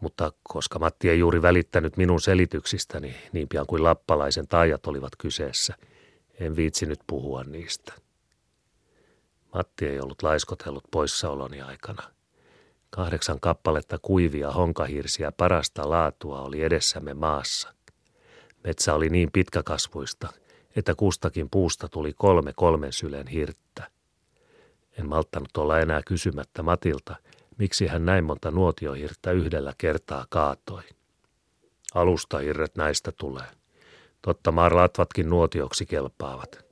Mutta 0.00 0.32
koska 0.42 0.78
Matti 0.78 1.10
ei 1.10 1.18
juuri 1.18 1.42
välittänyt 1.42 1.96
minun 1.96 2.20
selityksistäni 2.20 3.14
niin 3.32 3.48
pian 3.48 3.66
kuin 3.66 3.84
lappalaisen 3.84 4.48
taijat 4.48 4.86
olivat 4.86 5.12
kyseessä, 5.18 5.74
en 6.42 6.56
viitsinyt 6.56 7.00
puhua 7.06 7.44
niistä. 7.44 7.92
Matti 9.54 9.86
ei 9.86 10.00
ollut 10.00 10.22
laiskotellut 10.22 10.84
poissaoloni 10.90 11.62
aikana. 11.62 12.02
Kahdeksan 12.90 13.40
kappaletta 13.40 13.98
kuivia 14.02 14.50
honkahirsiä 14.50 15.32
parasta 15.32 15.90
laatua 15.90 16.40
oli 16.40 16.62
edessämme 16.62 17.14
maassa. 17.14 17.74
Metsä 18.64 18.94
oli 18.94 19.08
niin 19.08 19.32
pitkäkasvuista, 19.32 20.28
että 20.76 20.94
kustakin 20.94 21.50
puusta 21.50 21.88
tuli 21.88 22.12
kolme 22.12 22.52
kolmen 22.56 22.92
sylen 22.92 23.26
hirttä. 23.26 23.90
En 24.98 25.08
malttanut 25.08 25.56
olla 25.56 25.80
enää 25.80 26.00
kysymättä 26.06 26.62
Matilta, 26.62 27.16
miksi 27.58 27.86
hän 27.86 28.06
näin 28.06 28.24
monta 28.24 28.50
nuotiohirttä 28.50 29.32
yhdellä 29.32 29.72
kertaa 29.78 30.26
kaatoi. 30.28 30.82
Alustahirret 31.94 32.76
näistä 32.76 33.12
tulee. 33.12 33.61
Totta 34.22 34.52
maar 34.52 34.76
latvatkin 34.76 35.30
nuotioksi 35.30 35.86
kelpaavat. 35.86 36.64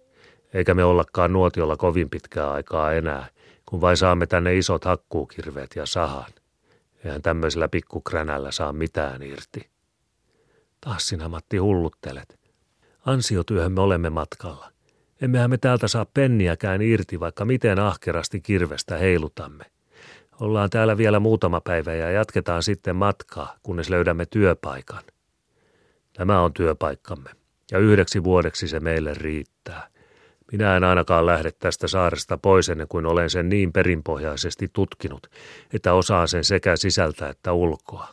Eikä 0.55 0.75
me 0.75 0.85
ollakaan 0.85 1.33
nuotiolla 1.33 1.77
kovin 1.77 2.11
pitkää 2.11 2.53
aikaa 2.53 2.93
enää, 2.93 3.27
kun 3.67 3.81
vain 3.81 3.97
saamme 3.97 4.27
tänne 4.27 4.57
isot 4.57 4.85
hakkuukirveet 4.85 5.71
ja 5.77 5.87
sahan. 5.87 6.31
Eihän 7.05 7.23
tämmöisellä 7.23 7.69
pikkukränällä 7.69 8.51
saa 8.51 8.73
mitään 8.73 9.23
irti. 9.23 9.71
Taas 10.81 11.09
sinä 11.09 11.29
Matti 11.29 11.57
hulluttelet. 11.57 12.41
Ansiotyöhön 13.07 13.73
me 13.73 13.81
olemme 13.81 14.11
matkalla. 14.11 14.73
Emmehän 15.21 15.51
me 15.51 15.59
täältä 15.59 15.89
saa 15.89 16.07
penniäkään 16.15 16.83
irti, 16.83 17.21
vaikka 17.21 17.45
miten 17.45 17.79
ahkerasti 17.79 18.41
kirvestä 18.41 18.97
heilutamme. 18.97 19.65
Ollaan 20.41 20.71
täällä 20.71 20.97
vielä 20.97 21.21
muutama 21.21 21.61
päivä 21.61 21.95
ja 21.95 22.11
jatketaan 22.11 22.63
sitten 22.63 22.97
matkaa, 22.97 23.57
kunnes 23.63 23.91
löydämme 23.91 24.27
työpaikan. 24.27 25.03
Tämä 26.13 26.41
on 26.41 26.53
työpaikkamme, 26.53 27.31
ja 27.71 27.79
yhdeksi 27.79 28.25
vuodeksi 28.25 28.69
se 28.69 28.81
meille 28.81 29.15
riittää. 29.15 29.89
Minä 30.53 30.77
en 30.77 30.85
ainakaan 30.85 31.27
lähde 31.27 31.53
tästä 31.53 31.89
saaresta 31.89 32.39
pois 32.39 32.69
ennen 32.69 32.89
kuin 32.89 33.07
olen 33.07 33.31
sen 33.31 33.49
niin 33.49 33.73
perinpohjaisesti 33.73 34.69
tutkinut, 34.73 35.27
että 35.73 35.95
osaan 35.95 36.29
sen 36.29 36.45
sekä 36.45 36.77
sisältä 36.77 37.29
että 37.29 37.53
ulkoa. 37.53 38.09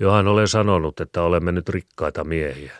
Johan 0.00 0.28
olen 0.28 0.48
sanonut, 0.48 1.00
että 1.00 1.22
olemme 1.22 1.52
nyt 1.52 1.68
rikkaita 1.68 2.24
miehiä. 2.24 2.72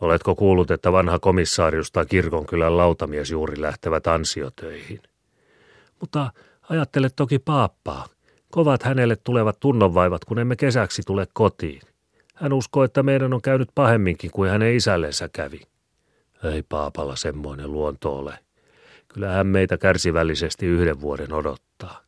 Oletko 0.00 0.34
kuullut, 0.34 0.70
että 0.70 0.92
vanha 0.92 1.18
komissaarius 1.18 1.92
tai 1.92 2.06
kirkonkylän 2.06 2.76
lautamies 2.76 3.30
juuri 3.30 3.60
lähtevät 3.60 4.06
ansiotöihin? 4.06 5.02
Mutta 6.00 6.30
ajattele 6.68 7.10
toki 7.16 7.38
paappaa. 7.38 8.06
Kovat 8.50 8.82
hänelle 8.82 9.16
tulevat 9.16 9.60
tunnonvaivat, 9.60 10.24
kun 10.24 10.38
emme 10.38 10.56
kesäksi 10.56 11.02
tule 11.06 11.26
kotiin. 11.32 11.80
Hän 12.40 12.52
uskoo, 12.52 12.84
että 12.84 13.02
meidän 13.02 13.32
on 13.32 13.42
käynyt 13.42 13.68
pahemminkin 13.74 14.30
kuin 14.30 14.50
hänen 14.50 14.74
isällensä 14.74 15.28
kävi. 15.32 15.60
Ei 16.44 16.62
paapalla 16.62 17.16
semmoinen 17.16 17.72
luonto 17.72 18.18
ole. 18.18 18.38
Kyllä 19.08 19.28
hän 19.28 19.46
meitä 19.46 19.78
kärsivällisesti 19.78 20.66
yhden 20.66 21.00
vuoden 21.00 21.32
odottaa. 21.32 22.00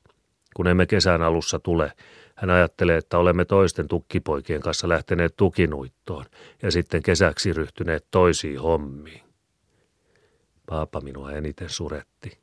Kun 0.57 0.69
emme 0.69 0.87
kesän 0.87 1.23
alussa 1.23 1.59
tule, 1.59 1.93
hän 2.35 2.51
ajattelee, 2.51 2.97
että 2.97 3.19
olemme 3.19 3.45
toisten 3.45 3.89
tukkipoikien 3.89 4.61
kanssa 4.61 4.89
lähteneet 4.89 5.37
tukinuittoon 5.37 6.25
ja 6.63 6.71
sitten 6.71 7.03
kesäksi 7.03 7.53
ryhtyneet 7.53 8.07
toisiin 8.11 8.61
hommiin. 8.61 9.23
Paapa 10.67 11.01
minua 11.01 11.33
eniten 11.33 11.69
suretti. 11.71 12.39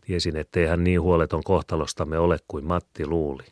Tiesin, 0.00 0.36
ettei 0.36 0.66
hän 0.66 0.84
niin 0.84 1.00
huoleton 1.00 1.42
kohtalostamme 1.44 2.18
ole 2.18 2.38
kuin 2.48 2.64
Matti 2.64 3.06
luuli. 3.06 3.44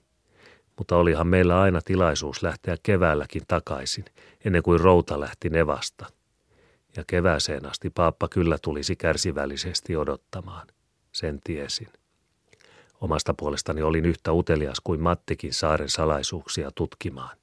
Mutta 0.81 0.97
olihan 0.97 1.27
meillä 1.27 1.61
aina 1.61 1.81
tilaisuus 1.85 2.43
lähteä 2.43 2.77
keväälläkin 2.83 3.43
takaisin, 3.49 4.05
ennen 4.45 4.63
kuin 4.63 4.81
routa 4.81 5.21
lähti 5.21 5.49
nevasta. 5.49 6.07
Ja 6.97 7.05
kevääseen 7.07 7.67
asti 7.67 7.91
paappa 7.91 8.29
kyllä 8.29 8.59
tulisi 8.63 8.97
kärsivällisesti 8.97 9.97
odottamaan. 9.97 10.67
Sen 11.13 11.41
tiesin. 11.45 11.89
Omasta 13.01 13.35
puolestani 13.35 13.83
olin 13.83 14.05
yhtä 14.05 14.33
utelias 14.33 14.81
kuin 14.85 15.01
Mattikin 15.01 15.55
saaren 15.55 15.89
salaisuuksia 15.89 16.71
tutkimaan. 16.75 17.37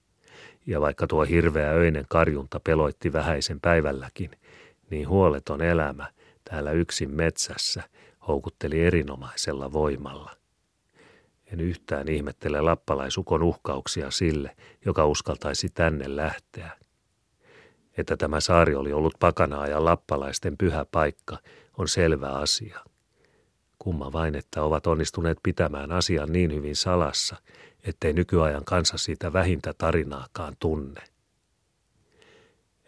Ja 0.65 0.81
vaikka 0.81 1.07
tuo 1.07 1.25
hirveä 1.25 1.71
öinen 1.71 2.05
karjunta 2.09 2.59
peloitti 2.59 3.13
vähäisen 3.13 3.59
päivälläkin, 3.59 4.31
niin 4.89 5.09
huoleton 5.09 5.61
elämä 5.61 6.11
täällä 6.43 6.71
yksin 6.71 7.11
metsässä 7.11 7.83
houkutteli 8.27 8.83
erinomaisella 8.83 9.73
voimalla. 9.73 10.37
En 11.53 11.59
yhtään 11.59 12.07
ihmettele 12.07 12.61
lappalaisukon 12.61 13.43
uhkauksia 13.43 14.11
sille, 14.11 14.55
joka 14.85 15.05
uskaltaisi 15.05 15.69
tänne 15.69 16.15
lähteä. 16.15 16.71
Että 17.97 18.17
tämä 18.17 18.39
saari 18.39 18.75
oli 18.75 18.93
ollut 18.93 19.15
pakanaa 19.19 19.67
ja 19.67 19.85
lappalaisten 19.85 20.57
pyhä 20.57 20.85
paikka, 20.91 21.37
on 21.77 21.87
selvä 21.87 22.29
asia. 22.29 22.79
Kumma 23.79 24.13
vain, 24.13 24.35
että 24.35 24.63
ovat 24.63 24.87
onnistuneet 24.87 25.37
pitämään 25.43 25.91
asian 25.91 26.31
niin 26.31 26.53
hyvin 26.53 26.75
salassa, 26.75 27.35
ettei 27.83 28.13
nykyajan 28.13 28.65
kansa 28.65 28.97
siitä 28.97 29.33
vähintä 29.33 29.73
tarinaakaan 29.77 30.55
tunne. 30.59 31.01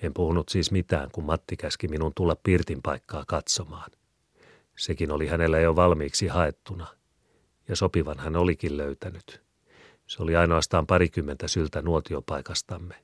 En 0.02 0.14
puhunut 0.14 0.50
siis 0.50 0.72
mitään, 0.72 1.10
kun 1.12 1.24
Matti 1.24 1.58
käski 1.58 1.88
minun 1.88 2.12
tulla 2.16 2.36
Pirtin 2.44 2.82
paikkaa 2.82 3.24
katsomaan. 3.28 3.92
Sekin 4.78 5.12
oli 5.12 5.28
hänellä 5.28 5.60
jo 5.60 5.76
valmiiksi 5.76 6.28
haettuna, 6.28 6.88
ja 7.70 7.76
sopivan 7.76 8.20
hän 8.20 8.36
olikin 8.36 8.78
löytänyt. 8.78 9.42
Se 10.08 10.24
oli 10.24 10.36
ainoastaan 10.36 10.88
parikymmentä 10.88 11.48
syltä 11.48 11.82
nuotiopaikastamme. 11.82 12.96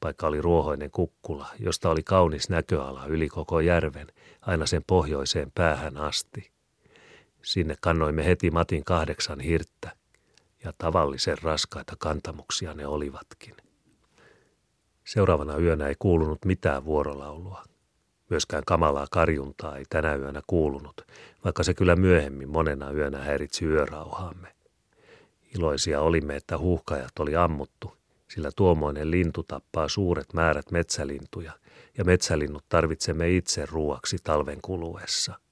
Paikka 0.00 0.26
oli 0.26 0.42
ruohoinen 0.42 0.90
kukkula, 0.90 1.46
josta 1.58 1.90
oli 1.90 2.02
kaunis 2.02 2.48
näköala 2.48 3.06
yli 3.06 3.28
koko 3.28 3.60
järven, 3.60 4.06
aina 4.40 4.66
sen 4.66 4.84
pohjoiseen 4.86 5.52
päähän 5.54 5.96
asti. 5.96 6.50
Sinne 7.42 7.74
kannoimme 7.80 8.24
heti 8.24 8.50
Matin 8.50 8.84
kahdeksan 8.84 9.40
hirttä, 9.40 9.96
ja 10.64 10.72
tavallisen 10.78 11.38
raskaita 11.42 11.96
kantamuksia 11.98 12.74
ne 12.74 12.86
olivatkin. 12.86 13.54
Seuraavana 15.04 15.56
yönä 15.56 15.86
ei 15.86 15.94
kuulunut 15.98 16.44
mitään 16.44 16.84
vuorolaulua. 16.84 17.64
Myöskään 18.30 18.62
kamalaa 18.66 19.06
karjuntaa 19.10 19.76
ei 19.76 19.84
tänä 19.90 20.14
yönä 20.14 20.40
kuulunut, 20.46 21.06
vaikka 21.44 21.62
se 21.62 21.74
kyllä 21.74 21.96
myöhemmin 21.96 22.48
monena 22.48 22.90
yönä 22.90 23.18
häiritsi 23.18 23.64
yörauhaamme. 23.64 24.48
Iloisia 25.54 26.00
olimme, 26.00 26.36
että 26.36 26.58
huuhkajat 26.58 27.18
oli 27.18 27.36
ammuttu, 27.36 27.96
sillä 28.28 28.50
tuomoinen 28.56 29.10
lintu 29.10 29.42
tappaa 29.42 29.88
suuret 29.88 30.32
määrät 30.34 30.70
metsälintuja, 30.70 31.52
ja 31.98 32.04
metsälinnut 32.04 32.64
tarvitsemme 32.68 33.30
itse 33.36 33.66
ruuaksi 33.66 34.16
talven 34.24 34.58
kuluessa– 34.62 35.34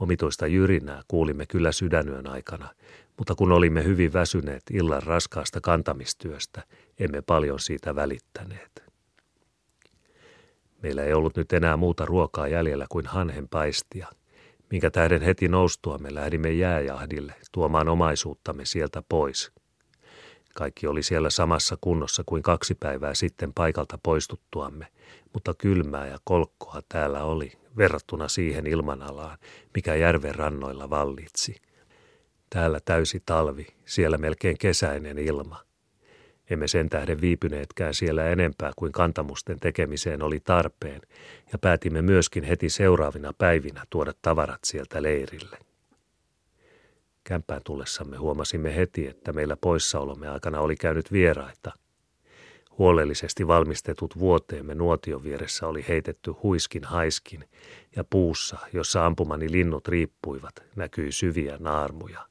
Omituista 0.00 0.46
jyrinää 0.46 1.02
kuulimme 1.08 1.46
kyllä 1.46 1.72
sydänyön 1.72 2.26
aikana, 2.26 2.68
mutta 3.18 3.34
kun 3.34 3.52
olimme 3.52 3.84
hyvin 3.84 4.12
väsyneet 4.12 4.62
illan 4.72 5.02
raskaasta 5.02 5.60
kantamistyöstä, 5.60 6.62
emme 6.98 7.22
paljon 7.22 7.60
siitä 7.60 7.94
välittäneet. 7.94 8.85
Meillä 10.86 11.04
ei 11.04 11.12
ollut 11.12 11.36
nyt 11.36 11.52
enää 11.52 11.76
muuta 11.76 12.04
ruokaa 12.04 12.48
jäljellä 12.48 12.86
kuin 12.88 13.06
hanhenpaistia, 13.06 14.08
minkä 14.70 14.90
tähden 14.90 15.22
heti 15.22 15.48
noustuamme 15.48 16.14
lähdimme 16.14 16.50
jääjahdille 16.50 17.34
tuomaan 17.52 17.88
omaisuuttamme 17.88 18.64
sieltä 18.64 19.02
pois. 19.08 19.52
Kaikki 20.54 20.86
oli 20.86 21.02
siellä 21.02 21.30
samassa 21.30 21.78
kunnossa 21.80 22.22
kuin 22.26 22.42
kaksi 22.42 22.74
päivää 22.74 23.14
sitten 23.14 23.52
paikalta 23.54 23.98
poistuttuamme, 24.02 24.86
mutta 25.32 25.54
kylmää 25.54 26.06
ja 26.06 26.18
kolkkoa 26.24 26.80
täällä 26.88 27.24
oli 27.24 27.52
verrattuna 27.76 28.28
siihen 28.28 28.66
ilmanalaan, 28.66 29.38
mikä 29.74 29.94
järven 29.94 30.34
rannoilla 30.34 30.90
vallitsi. 30.90 31.56
Täällä 32.50 32.80
täysi 32.84 33.22
talvi, 33.26 33.66
siellä 33.84 34.18
melkein 34.18 34.58
kesäinen 34.58 35.18
ilma. 35.18 35.65
Emme 36.50 36.68
sen 36.68 36.88
tähden 36.88 37.20
viipyneetkään 37.20 37.94
siellä 37.94 38.26
enempää 38.26 38.72
kuin 38.76 38.92
kantamusten 38.92 39.60
tekemiseen 39.60 40.22
oli 40.22 40.40
tarpeen, 40.40 41.00
ja 41.52 41.58
päätimme 41.58 42.02
myöskin 42.02 42.44
heti 42.44 42.70
seuraavina 42.70 43.32
päivinä 43.38 43.84
tuoda 43.90 44.12
tavarat 44.22 44.60
sieltä 44.64 45.02
leirille. 45.02 45.58
Kämpään 47.24 47.60
tullessamme 47.64 48.16
huomasimme 48.16 48.76
heti, 48.76 49.06
että 49.06 49.32
meillä 49.32 49.56
poissaolomme 49.60 50.28
aikana 50.28 50.60
oli 50.60 50.76
käynyt 50.76 51.12
vieraita– 51.12 51.72
Huolellisesti 52.78 53.46
valmistetut 53.46 54.18
vuoteemme 54.18 54.74
nuotion 54.74 55.22
vieressä 55.22 55.66
oli 55.66 55.84
heitetty 55.88 56.30
huiskin 56.30 56.84
haiskin, 56.84 57.44
ja 57.96 58.04
puussa, 58.04 58.58
jossa 58.72 59.06
ampumani 59.06 59.52
linnut 59.52 59.88
riippuivat, 59.88 60.54
näkyi 60.76 61.12
syviä 61.12 61.56
naarmuja. 61.60 62.26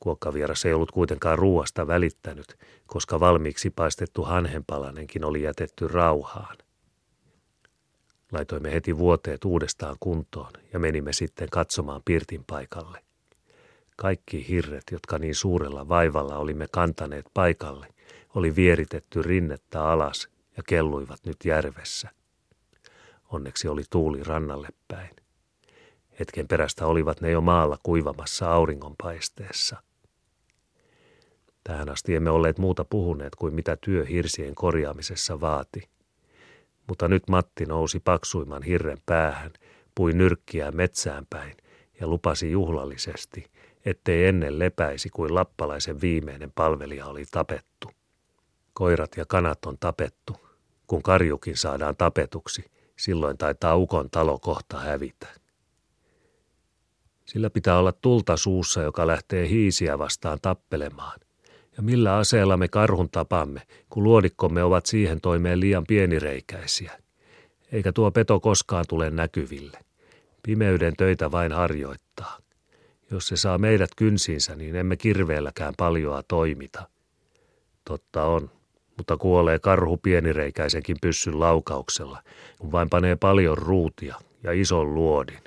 Kuokkavieras 0.00 0.64
ei 0.64 0.72
ollut 0.72 0.90
kuitenkaan 0.90 1.38
ruuasta 1.38 1.86
välittänyt, 1.86 2.58
koska 2.86 3.20
valmiiksi 3.20 3.70
paistettu 3.70 4.22
hanhenpalanenkin 4.22 5.24
oli 5.24 5.42
jätetty 5.42 5.88
rauhaan. 5.88 6.56
Laitoimme 8.32 8.72
heti 8.72 8.98
vuoteet 8.98 9.44
uudestaan 9.44 9.96
kuntoon 10.00 10.52
ja 10.72 10.78
menimme 10.78 11.12
sitten 11.12 11.48
katsomaan 11.50 12.02
pirtin 12.04 12.44
paikalle. 12.46 13.02
Kaikki 13.96 14.48
hirret, 14.48 14.84
jotka 14.92 15.18
niin 15.18 15.34
suurella 15.34 15.88
vaivalla 15.88 16.36
olimme 16.36 16.66
kantaneet 16.72 17.26
paikalle, 17.34 17.86
oli 18.34 18.56
vieritetty 18.56 19.22
rinnettä 19.22 19.84
alas 19.88 20.28
ja 20.56 20.62
kelluivat 20.66 21.20
nyt 21.26 21.36
järvessä. 21.44 22.10
Onneksi 23.28 23.68
oli 23.68 23.82
tuuli 23.90 24.24
rannalle 24.24 24.68
päin. 24.88 25.10
Hetken 26.20 26.48
perästä 26.48 26.86
olivat 26.86 27.20
ne 27.20 27.30
jo 27.30 27.40
maalla 27.40 27.78
kuivamassa 27.82 28.52
auringonpaisteessa. 28.52 29.82
Tähän 31.64 31.88
asti 31.88 32.14
emme 32.14 32.30
olleet 32.30 32.58
muuta 32.58 32.84
puhuneet 32.84 33.34
kuin 33.34 33.54
mitä 33.54 33.76
työ 33.84 34.04
hirsien 34.04 34.54
korjaamisessa 34.54 35.40
vaati. 35.40 35.82
Mutta 36.88 37.08
nyt 37.08 37.28
Matti 37.28 37.64
nousi 37.64 38.00
paksuimman 38.00 38.62
hirren 38.62 38.98
päähän, 39.06 39.50
pui 39.94 40.12
nyrkkiä 40.12 40.70
metsään 40.70 41.26
päin 41.30 41.56
ja 42.00 42.06
lupasi 42.06 42.50
juhlallisesti, 42.50 43.46
ettei 43.84 44.26
ennen 44.26 44.58
lepäisi 44.58 45.08
kuin 45.08 45.34
lappalaisen 45.34 46.00
viimeinen 46.00 46.52
palvelija 46.54 47.06
oli 47.06 47.24
tapettu. 47.30 47.90
Koirat 48.72 49.16
ja 49.16 49.26
kanat 49.26 49.64
on 49.66 49.76
tapettu. 49.80 50.36
Kun 50.86 51.02
karjukin 51.02 51.56
saadaan 51.56 51.96
tapetuksi, 51.96 52.64
silloin 52.98 53.38
taitaa 53.38 53.76
ukon 53.76 54.10
talo 54.10 54.38
kohta 54.38 54.78
hävitä. 54.78 55.26
Sillä 57.24 57.50
pitää 57.50 57.78
olla 57.78 57.92
tulta 57.92 58.36
suussa, 58.36 58.82
joka 58.82 59.06
lähtee 59.06 59.48
hiisiä 59.48 59.98
vastaan 59.98 60.38
tappelemaan. 60.42 61.20
Ja 61.80 61.84
millä 61.84 62.16
aseella 62.16 62.56
me 62.56 62.68
karhun 62.68 63.10
tapamme, 63.10 63.62
kun 63.90 64.04
luodikkomme 64.04 64.62
ovat 64.62 64.86
siihen 64.86 65.20
toimeen 65.20 65.60
liian 65.60 65.84
pienireikäisiä. 65.88 66.92
Eikä 67.72 67.92
tuo 67.92 68.10
peto 68.10 68.40
koskaan 68.40 68.84
tule 68.88 69.10
näkyville. 69.10 69.78
Pimeyden 70.42 70.96
töitä 70.96 71.30
vain 71.30 71.52
harjoittaa. 71.52 72.38
Jos 73.10 73.28
se 73.28 73.36
saa 73.36 73.58
meidät 73.58 73.90
kynsiinsä, 73.96 74.56
niin 74.56 74.76
emme 74.76 74.96
kirveelläkään 74.96 75.74
paljoa 75.76 76.22
toimita. 76.22 76.88
Totta 77.84 78.24
on, 78.24 78.50
mutta 78.96 79.16
kuolee 79.16 79.58
karhu 79.58 79.96
pienireikäisenkin 79.96 80.96
pyssyn 81.00 81.40
laukauksella, 81.40 82.22
kun 82.58 82.72
vain 82.72 82.90
panee 82.90 83.16
paljon 83.16 83.58
ruutia 83.58 84.16
ja 84.42 84.52
ison 84.52 84.94
luodin. 84.94 85.40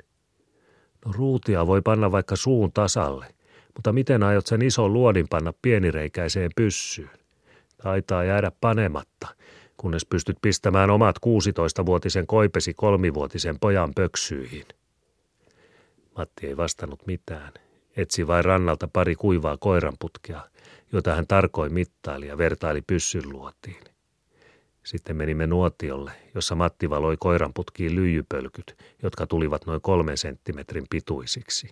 No 1.04 1.12
ruutia 1.12 1.66
voi 1.66 1.82
panna 1.82 2.12
vaikka 2.12 2.36
suun 2.36 2.72
tasalle, 2.72 3.34
mutta 3.74 3.92
miten 3.92 4.22
aiot 4.22 4.46
sen 4.46 4.62
ison 4.62 4.92
luodin 4.92 5.26
panna 5.30 5.52
pienireikäiseen 5.62 6.50
pyssyyn? 6.56 7.10
Taitaa 7.82 8.24
jäädä 8.24 8.52
panematta, 8.60 9.28
kunnes 9.76 10.06
pystyt 10.06 10.36
pistämään 10.42 10.90
omat 10.90 11.16
16-vuotisen 11.26 12.26
koipesi 12.26 12.74
kolmivuotisen 12.74 13.58
pojan 13.58 13.92
pöksyihin. 13.96 14.66
Matti 16.16 16.46
ei 16.46 16.56
vastannut 16.56 17.06
mitään. 17.06 17.52
Etsi 17.96 18.26
vain 18.26 18.44
rannalta 18.44 18.88
pari 18.92 19.14
kuivaa 19.14 19.56
koiranputkea, 19.56 20.40
jota 20.92 21.14
hän 21.14 21.26
tarkoin 21.26 21.72
mittaili 21.72 22.26
ja 22.26 22.38
vertaili 22.38 22.82
pyssyn 22.82 23.30
luotiin. 23.32 23.84
Sitten 24.84 25.16
menimme 25.16 25.46
nuotiolle, 25.46 26.12
jossa 26.34 26.54
Matti 26.54 26.90
valoi 26.90 27.16
koiranputkiin 27.16 27.94
lyijypölkyt, 27.94 28.76
jotka 29.02 29.26
tulivat 29.26 29.66
noin 29.66 29.80
kolmen 29.80 30.18
senttimetrin 30.18 30.86
pituisiksi. 30.90 31.68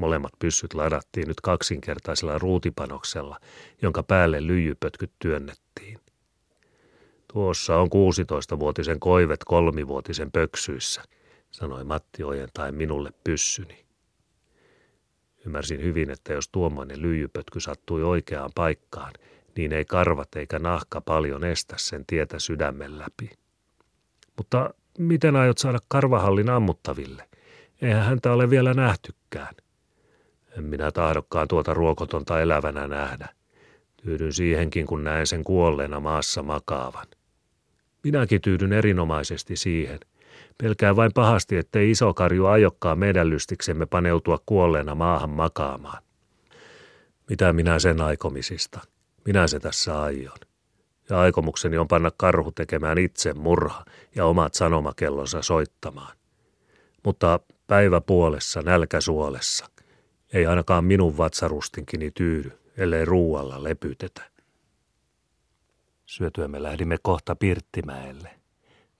Molemmat 0.00 0.32
pyssyt 0.38 0.74
ladattiin 0.74 1.28
nyt 1.28 1.40
kaksinkertaisella 1.40 2.38
ruutipanoksella, 2.38 3.40
jonka 3.82 4.02
päälle 4.02 4.46
lyijypötkyt 4.46 5.12
työnnettiin. 5.18 6.00
Tuossa 7.32 7.76
on 7.76 7.88
16-vuotisen 7.88 9.00
koivet 9.00 9.44
kolmivuotisen 9.44 10.32
pöksyissä, 10.32 11.02
sanoi 11.50 11.84
Matti 11.84 12.24
ojentaen 12.24 12.74
minulle 12.74 13.10
pyssyni. 13.24 13.84
Ymmärsin 15.46 15.82
hyvin, 15.82 16.10
että 16.10 16.32
jos 16.32 16.48
tuommoinen 16.48 17.02
lyijypötky 17.02 17.60
sattui 17.60 18.02
oikeaan 18.02 18.50
paikkaan, 18.54 19.12
niin 19.56 19.72
ei 19.72 19.84
karvat 19.84 20.34
eikä 20.36 20.58
nahka 20.58 21.00
paljon 21.00 21.44
estä 21.44 21.74
sen 21.78 22.06
tietä 22.06 22.38
sydämen 22.38 22.98
läpi. 22.98 23.30
Mutta 24.36 24.74
miten 24.98 25.36
aiot 25.36 25.58
saada 25.58 25.78
karvahallin 25.88 26.50
ammuttaville? 26.50 27.28
Eihän 27.82 28.04
häntä 28.04 28.32
ole 28.32 28.50
vielä 28.50 28.74
nähtykään. 28.74 29.54
En 30.58 30.64
minä 30.64 30.90
tahdokkaan 30.90 31.48
tuota 31.48 31.74
ruokotonta 31.74 32.40
elävänä 32.40 32.88
nähdä. 32.88 33.28
Tyydyn 34.02 34.32
siihenkin, 34.32 34.86
kun 34.86 35.04
näen 35.04 35.26
sen 35.26 35.44
kuolleena 35.44 36.00
maassa 36.00 36.42
makaavan. 36.42 37.06
Minäkin 38.04 38.40
tyydyn 38.40 38.72
erinomaisesti 38.72 39.56
siihen. 39.56 40.00
Pelkää 40.62 40.96
vain 40.96 41.10
pahasti, 41.14 41.56
ettei 41.56 41.90
iso 41.90 42.14
karju 42.14 42.46
ajokkaan 42.46 42.98
meidän 42.98 43.30
lystiksemme 43.30 43.86
paneutua 43.86 44.38
kuolleena 44.46 44.94
maahan 44.94 45.30
makaamaan. 45.30 46.02
Mitä 47.28 47.52
minä 47.52 47.78
sen 47.78 48.00
aikomisista? 48.00 48.80
Minä 49.24 49.46
se 49.46 49.60
tässä 49.60 50.02
aion. 50.02 50.38
Ja 51.10 51.20
aikomukseni 51.20 51.78
on 51.78 51.88
panna 51.88 52.10
karhu 52.16 52.52
tekemään 52.52 52.98
itse 52.98 53.34
murha 53.34 53.84
ja 54.14 54.24
omat 54.24 54.54
sanomakellonsa 54.54 55.42
soittamaan. 55.42 56.16
Mutta 57.04 57.40
päivä 57.66 58.00
puolessa, 58.00 58.62
nälkä 58.62 59.00
suolessa. 59.00 59.66
Ei 60.32 60.46
ainakaan 60.46 60.84
minun 60.84 61.18
vatsarustinkini 61.18 62.10
tyydy, 62.10 62.58
ellei 62.76 63.04
ruualla 63.04 63.62
lepytetä. 63.62 64.22
Syötyämme 66.06 66.62
lähdimme 66.62 66.96
kohta 67.02 67.36
Pirttimäelle. 67.36 68.30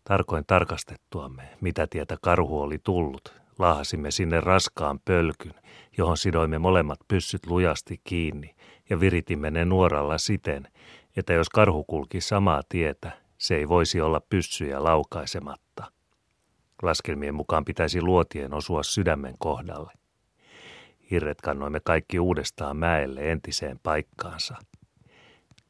Tarkoin 0.05 0.45
tarkastettuamme, 0.47 1.43
mitä 1.61 1.87
tietä 1.87 2.17
karhu 2.23 2.61
oli 2.61 2.79
tullut, 2.85 3.35
laahasimme 3.59 4.11
sinne 4.11 4.41
raskaan 4.41 5.01
pölkyn, 5.05 5.55
johon 5.99 6.17
sidoimme 6.17 6.59
molemmat 6.59 7.01
pyssyt 7.09 7.47
lujasti 7.47 8.01
kiinni 8.05 8.55
ja 8.91 9.01
viritimme 9.01 9.51
ne 9.51 9.65
nuoralla 9.65 10.19
siten, 10.19 10.69
että 11.17 11.33
jos 11.33 11.49
karhu 11.49 11.85
kulki 11.85 12.21
samaa 12.21 12.63
tietä, 12.69 13.13
se 13.39 13.57
ei 13.57 13.69
voisi 13.69 14.01
olla 14.01 14.21
pyssyjä 14.21 14.85
laukaisematta. 14.85 15.93
Laskelmien 16.83 17.35
mukaan 17.35 17.65
pitäisi 17.65 18.03
luotien 18.03 18.55
osua 18.55 18.83
sydämen 18.83 19.35
kohdalle. 19.39 20.00
Hirret 21.11 21.41
kannoimme 21.41 21.81
kaikki 21.81 22.19
uudestaan 22.19 22.77
mäelle 22.77 23.33
entiseen 23.33 23.81
paikkaansa. 23.83 24.57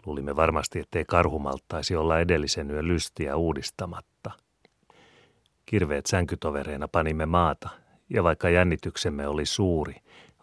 Luulimme 0.07 0.37
varmasti, 0.37 0.79
ettei 0.79 1.05
karhu 1.05 1.39
malttaisi 1.39 1.97
olla 1.97 2.21
edellisen 2.21 2.71
yön 2.71 2.89
lystiä 2.89 3.37
uudistamatta. 3.37 4.31
Kirveet 5.67 6.07
sänkytovereina 6.07 6.89
panimme 6.89 7.27
maata, 7.27 7.69
ja 8.09 8.25
vaikka 8.25 8.51
jännityksemme 8.51 9.29
oli 9.29 9.47
suuri, 9.47 9.95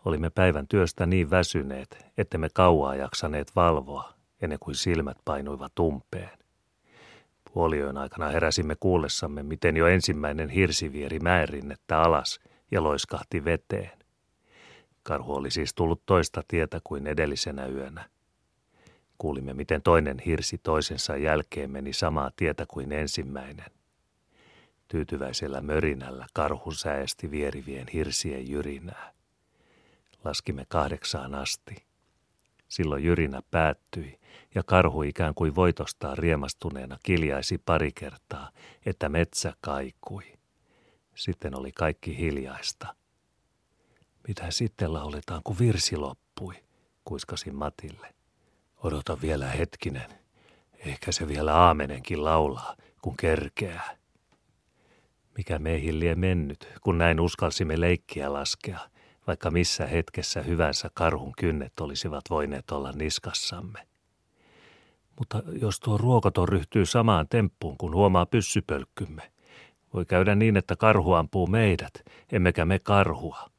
olimme 0.05 0.29
päivän 0.29 0.67
työstä 0.67 1.05
niin 1.05 1.29
väsyneet, 1.29 2.05
että 2.17 2.38
me 2.38 2.49
kauaa 2.53 2.95
jaksaneet 2.95 3.55
valvoa, 3.55 4.13
ennen 4.41 4.60
kuin 4.60 4.75
silmät 4.75 5.17
painuivat 5.25 5.79
umpeen. 5.79 6.38
Puolioin 7.53 7.97
aikana 7.97 8.27
heräsimme 8.27 8.75
kuullessamme, 8.79 9.43
miten 9.43 9.77
jo 9.77 9.88
ensimmäinen 9.88 10.49
hirsi 10.49 10.91
vieri 10.91 11.19
mäenrinnettä 11.19 12.01
alas 12.01 12.39
ja 12.71 12.83
loiskahti 12.83 13.45
veteen. 13.45 13.96
Karhu 15.08 15.36
oli 15.36 15.52
siis 15.52 15.74
tullut 15.74 16.06
toista 16.06 16.43
tietä 16.48 16.80
kuin 16.84 17.08
edellisenä 17.08 17.67
yönä. 17.67 18.10
Kuulimme, 19.17 19.54
miten 19.54 19.82
toinen 19.82 20.20
hirsi 20.20 20.58
toisensa 20.58 21.17
jälkeen 21.17 21.72
meni 21.72 21.93
samaa 21.93 22.32
tietä 22.36 22.65
kuin 22.67 22.91
ensimmäinen. 22.91 23.72
Tyytyväisellä 24.88 25.62
mörinällä 25.62 26.28
karhu 26.34 26.72
säästi 26.72 27.32
vierivien 27.32 27.88
hirsien 27.93 28.50
jyrinää. 28.50 29.13
Laskimme 30.24 30.65
kahdeksaan 30.70 31.36
asti. 31.36 31.76
Silloin 32.67 33.04
jyrinä 33.04 33.41
päättyi 33.52 34.20
ja 34.56 34.63
karhu 34.63 35.02
ikään 35.02 35.34
kuin 35.34 35.56
voitostaan 35.56 36.17
riemastuneena 36.17 36.98
kiljaisi 37.04 37.58
pari 37.58 37.91
kertaa, 37.96 38.52
että 38.86 39.10
metsä 39.10 39.54
kaikui. 39.62 40.24
Sitten 41.15 41.60
oli 41.60 41.72
kaikki 41.72 42.17
hiljaista. 42.17 42.96
Mitä 44.28 44.52
sitten 44.52 44.94
lauletaan, 44.94 45.42
kun 45.44 45.60
virsi 45.60 45.98
loppui, 45.98 46.54
kuiskasin 47.06 47.56
Matille. 47.56 48.13
Odota 48.84 49.22
vielä 49.22 49.48
hetkinen. 49.48 50.10
Ehkä 50.86 51.12
se 51.12 51.28
vielä 51.28 51.56
aamenenkin 51.56 52.24
laulaa, 52.24 52.76
kun 53.02 53.18
kerkeää. 53.18 53.98
Mikä 55.38 55.60
meihin 55.60 56.00
lie 56.00 56.16
mennyt, 56.16 56.68
kun 56.82 56.98
näin 56.98 57.20
uskalsimme 57.20 57.82
leikkiä 57.82 58.34
laskea, 58.34 58.80
vaikka 59.28 59.52
missä 59.52 59.86
hetkessä 59.86 60.42
hyvänsä 60.42 60.90
karhun 60.94 61.34
kynnet 61.38 61.80
olisivat 61.80 62.24
voineet 62.30 62.72
olla 62.72 62.92
niskassamme. 62.92 63.88
Mutta 65.20 65.44
jos 65.62 65.80
tuo 65.80 65.98
ruokoton 65.98 66.50
ryhtyy 66.50 66.86
samaan 66.86 67.28
temppuun, 67.28 67.78
kun 67.78 67.96
huomaa 67.96 68.26
pyssypölkkymme, 68.26 69.32
voi 69.94 70.06
käydä 70.06 70.36
niin, 70.36 70.58
että 70.58 70.76
karhu 70.76 71.13
ampuu 71.13 71.48
meidät, 71.48 71.94
emmekä 72.32 72.66
me 72.66 72.80
karhua. 72.80 73.57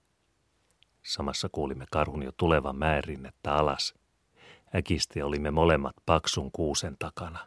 Samassa 1.09 1.49
kuulimme 1.53 1.85
karhun 1.91 2.23
jo 2.23 2.33
tulevan 2.37 2.77
määrinnettä 2.77 3.55
alas. 3.55 3.95
Äkisti 4.75 5.23
olimme 5.23 5.51
molemmat 5.51 5.97
paksun 6.07 6.53
kuusen 6.53 6.97
takana. 6.99 7.39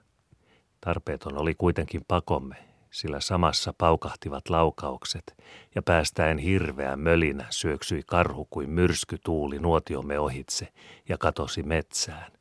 Tarpeeton 0.85 1.41
oli 1.41 1.55
kuitenkin 1.55 2.01
pakomme, 2.07 2.55
sillä 2.91 3.19
samassa 3.19 3.73
paukahtivat 3.77 4.49
laukaukset 4.49 5.43
ja 5.75 5.81
päästäen 5.81 6.37
hirveä 6.37 6.95
mölinä 6.97 7.45
syöksyi 7.49 8.03
karhu 8.05 8.47
kuin 8.49 8.69
myrskytuuli 8.69 9.59
nuotiomme 9.59 10.19
ohitse 10.19 10.67
ja 11.09 11.17
katosi 11.17 11.63
metsään. 11.63 12.31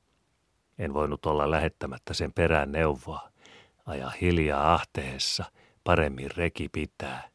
En 0.79 0.95
voinut 0.95 1.27
olla 1.27 1.51
lähettämättä 1.51 2.15
sen 2.15 2.33
perään 2.33 2.73
neuvoa. 2.73 3.31
Aja 3.87 4.11
hiljaa 4.11 4.75
ahteessa, 4.75 5.45
paremmin 5.85 6.31
reki 6.37 6.69
pitää. 6.69 7.29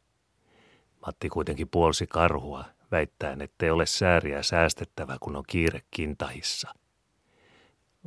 Matti 1.06 1.28
kuitenkin 1.28 1.68
puolsi 1.68 2.06
karhua, 2.06 2.64
väittäen, 2.90 3.42
ettei 3.42 3.70
ole 3.70 3.86
sääriä 3.86 4.42
säästettävä, 4.42 5.16
kun 5.20 5.36
on 5.36 5.44
kiire 5.46 5.80
kintahissa. 5.90 6.74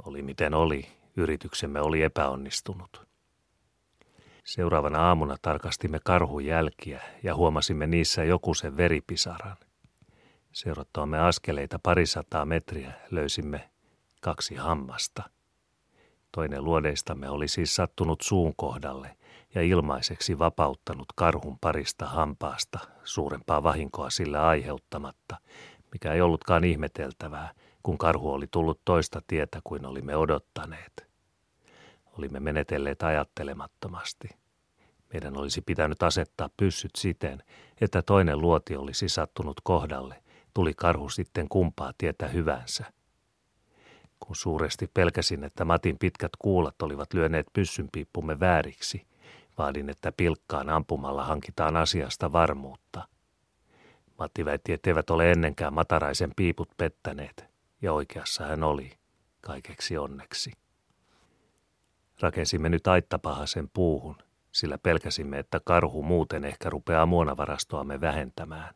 Oli 0.06 0.22
miten 0.22 0.54
oli, 0.54 0.88
yrityksemme 1.18 1.82
oli 1.82 2.02
epäonnistunut. 2.04 3.08
Seuraavana 4.46 5.08
aamuna 5.08 5.36
tarkastimme 5.42 6.00
karhun 6.04 6.46
jälkiä 6.46 7.02
ja 7.24 7.36
huomasimme 7.36 7.88
niissä 7.88 8.24
joku 8.24 8.54
sen 8.54 8.78
veripisaran. 8.78 9.58
Seurattamme 10.52 11.20
askeleita 11.20 11.80
parisataa 11.84 12.46
metriä 12.46 12.94
löysimme 13.12 13.70
kaksi 14.22 14.56
hammasta. 14.56 15.24
Toinen 16.32 16.64
luodeistamme 16.64 17.30
oli 17.30 17.48
siis 17.48 17.76
sattunut 17.76 18.22
suun 18.22 18.56
kohdalle 18.56 19.19
ja 19.56 19.62
ilmaiseksi 19.62 20.40
vapauttanut 20.40 21.08
karhun 21.16 21.58
parista 21.62 22.06
hampaasta 22.06 22.80
suurempaa 23.04 23.64
vahinkoa 23.64 24.10
sillä 24.10 24.48
aiheuttamatta, 24.48 25.38
mikä 25.92 26.14
ei 26.14 26.22
ollutkaan 26.22 26.64
ihmeteltävää, 26.64 27.54
kun 27.84 27.98
karhu 27.98 28.32
oli 28.32 28.48
tullut 28.52 28.82
toista 28.86 29.22
tietä 29.28 29.60
kuin 29.64 29.86
olimme 29.86 30.16
odottaneet. 30.16 31.10
Olimme 32.18 32.40
menetelleet 32.40 33.04
ajattelemattomasti. 33.04 34.30
Meidän 35.14 35.38
olisi 35.38 35.62
pitänyt 35.62 36.04
asettaa 36.04 36.50
pyssyt 36.58 36.92
siten, 36.98 37.44
että 37.82 38.02
toinen 38.02 38.42
luoti 38.42 38.76
olisi 38.76 39.10
sattunut 39.10 39.62
kohdalle, 39.64 40.24
tuli 40.54 40.74
karhu 40.74 41.10
sitten 41.10 41.50
kumpaa 41.50 41.94
tietä 41.98 42.28
hyvänsä. 42.28 42.86
Kun 44.20 44.36
suuresti 44.36 44.92
pelkäsin, 44.94 45.44
että 45.44 45.66
Matin 45.66 45.98
pitkät 46.00 46.32
kuulat 46.40 46.82
olivat 46.82 47.14
lyöneet 47.14 47.48
pyssynpiippumme 47.54 48.40
vääriksi, 48.40 49.09
vaadin, 49.60 49.90
että 49.90 50.12
pilkkaan 50.12 50.70
ampumalla 50.70 51.24
hankitaan 51.24 51.78
asiasta 51.78 52.32
varmuutta. 52.32 53.08
Matti 54.20 54.46
väitti, 54.46 54.74
etteivät 54.74 55.10
ole 55.10 55.32
ennenkään 55.32 55.74
mataraisen 55.74 56.32
piiput 56.36 56.70
pettäneet, 56.78 57.46
ja 57.82 57.94
oikeassa 57.94 58.46
hän 58.46 58.64
oli, 58.64 58.92
kaikeksi 59.42 59.98
onneksi. 59.98 60.52
Rakensimme 62.22 62.70
nyt 62.70 62.88
aittapahasen 62.88 63.70
puuhun, 63.74 64.16
sillä 64.52 64.78
pelkäsimme, 64.78 65.40
että 65.40 65.60
karhu 65.64 66.04
muuten 66.04 66.46
ehkä 66.46 66.70
rupeaa 66.70 67.06
muonavarastoamme 67.06 68.02
vähentämään. 68.02 68.74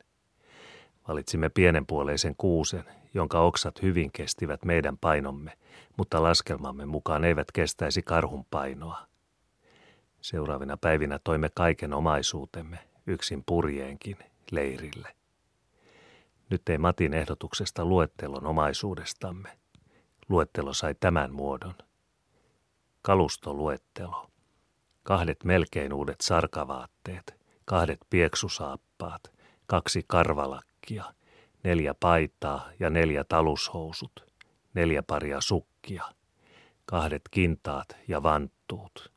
Valitsimme 1.07 1.49
pienenpuoleisen 1.49 2.35
kuusen, 2.37 2.83
jonka 3.13 3.39
oksat 3.39 3.81
hyvin 3.81 4.11
kestivät 4.11 4.65
meidän 4.65 4.97
painomme, 4.97 5.57
mutta 5.97 6.23
laskelmamme 6.23 6.85
mukaan 6.85 7.23
eivät 7.23 7.51
kestäisi 7.51 8.01
karhun 8.01 8.45
painoa. 8.51 9.12
Seuraavina 10.23 10.77
päivinä 10.77 11.19
toimme 11.23 11.49
kaiken 11.55 11.93
omaisuutemme, 11.93 12.79
yksin 13.07 13.43
purjeenkin, 13.45 14.17
leirille. 14.51 15.15
Nyt 16.49 16.69
ei 16.69 16.77
Matin 16.77 17.13
ehdotuksesta 17.13 17.85
luettelon 17.85 18.45
omaisuudestamme. 18.45 19.57
Luettelo 20.29 20.73
sai 20.73 20.95
tämän 20.99 21.33
muodon. 21.33 21.73
Kalustoluettelo 23.01 24.29
kahdet 25.03 25.43
melkein 25.43 25.93
uudet 25.93 26.21
sarkavaatteet, 26.21 27.35
kahdet 27.65 27.99
pieksusaappaat, 28.09 29.31
kaksi 29.67 30.03
karvalakkia, 30.07 31.13
neljä 31.63 31.93
paitaa 31.99 32.69
ja 32.79 32.89
neljä 32.89 33.23
talushousut, 33.23 34.25
neljä 34.73 35.03
paria 35.03 35.41
sukkia, 35.41 36.03
kahdet 36.85 37.21
kintaat 37.31 37.97
ja 38.07 38.23
vanttuut, 38.23 39.12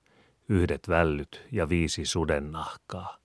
yhdet 0.48 0.88
vällyt 0.88 1.46
ja 1.52 1.68
viisi 1.68 2.04
sudennahkaa, 2.04 3.18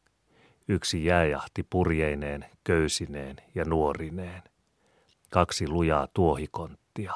yksi 0.68 1.06
jääjahti 1.06 1.64
purjeineen, 1.70 2.46
köysineen 2.64 3.36
ja 3.56 3.66
nuorineen, 3.66 4.44
kaksi 5.30 5.68
lujaa 5.68 6.08
tuohikonttia, 6.14 7.14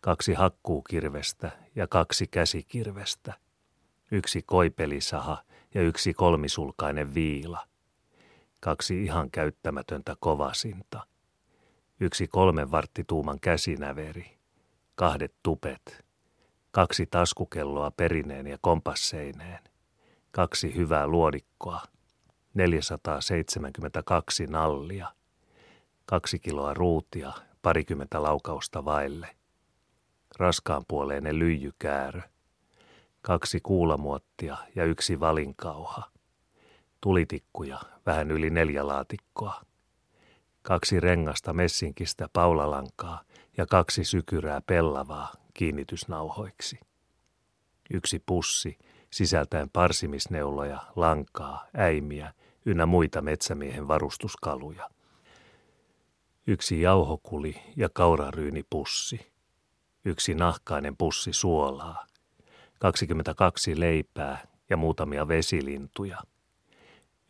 kaksi 0.00 0.34
hakkuukirvestä 0.34 1.50
ja 1.76 1.86
kaksi 1.86 2.26
käsikirvestä– 2.26 3.34
yksi 4.14 4.42
koipelisaha 4.42 5.42
ja 5.74 5.82
yksi 5.82 6.14
kolmisulkainen 6.14 7.14
viila, 7.14 7.66
kaksi 8.60 9.04
ihan 9.04 9.30
käyttämätöntä 9.30 10.16
kovasinta, 10.20 11.06
yksi 12.00 12.28
kolmen 12.28 12.70
varttituuman 12.70 13.40
käsinäveri, 13.40 14.38
kahdet 14.94 15.34
tupet, 15.42 16.04
kaksi 16.74 17.06
taskukelloa 17.06 17.90
perineen 17.90 18.46
ja 18.46 18.58
kompasseineen, 18.60 19.58
kaksi 20.30 20.74
hyvää 20.74 21.06
luodikkoa, 21.06 21.82
472 22.54 24.46
nallia, 24.46 25.08
kaksi 26.06 26.38
kiloa 26.38 26.74
ruutia, 26.74 27.32
parikymmentä 27.62 28.22
laukausta 28.22 28.84
vaille, 28.84 29.28
raskaanpuoleinen 30.38 31.38
lyijykäärö, 31.38 32.20
kaksi 33.22 33.60
kuulamuottia 33.60 34.56
ja 34.74 34.84
yksi 34.84 35.20
valinkauha. 35.20 36.10
Tulitikkuja, 37.00 37.80
vähän 38.06 38.30
yli 38.30 38.50
neljä 38.50 38.86
laatikkoa. 38.86 39.62
Kaksi 40.62 41.00
rengasta 41.00 41.52
messinkistä 41.52 42.28
paulalankaa 42.32 43.22
ja 43.56 43.66
kaksi 43.66 44.04
sykyrää 44.04 44.60
pellavaa 44.60 45.43
kiinnitysnauhoiksi. 45.54 46.78
Yksi 47.90 48.22
pussi, 48.26 48.78
sisältäen 49.10 49.70
parsimisneuloja, 49.70 50.78
lankaa, 50.96 51.66
äimiä 51.76 52.32
ynnä 52.66 52.86
muita 52.86 53.22
metsämiehen 53.22 53.88
varustuskaluja. 53.88 54.90
Yksi 56.46 56.80
jauhokuli 56.80 57.56
ja 57.76 57.88
kauraryynipussi. 57.88 59.32
Yksi 60.04 60.34
nahkainen 60.34 60.96
pussi 60.96 61.32
suolaa– 61.32 62.06
22 62.84 63.80
leipää 63.80 64.46
ja 64.70 64.76
muutamia 64.76 65.28
vesilintuja. 65.28 66.18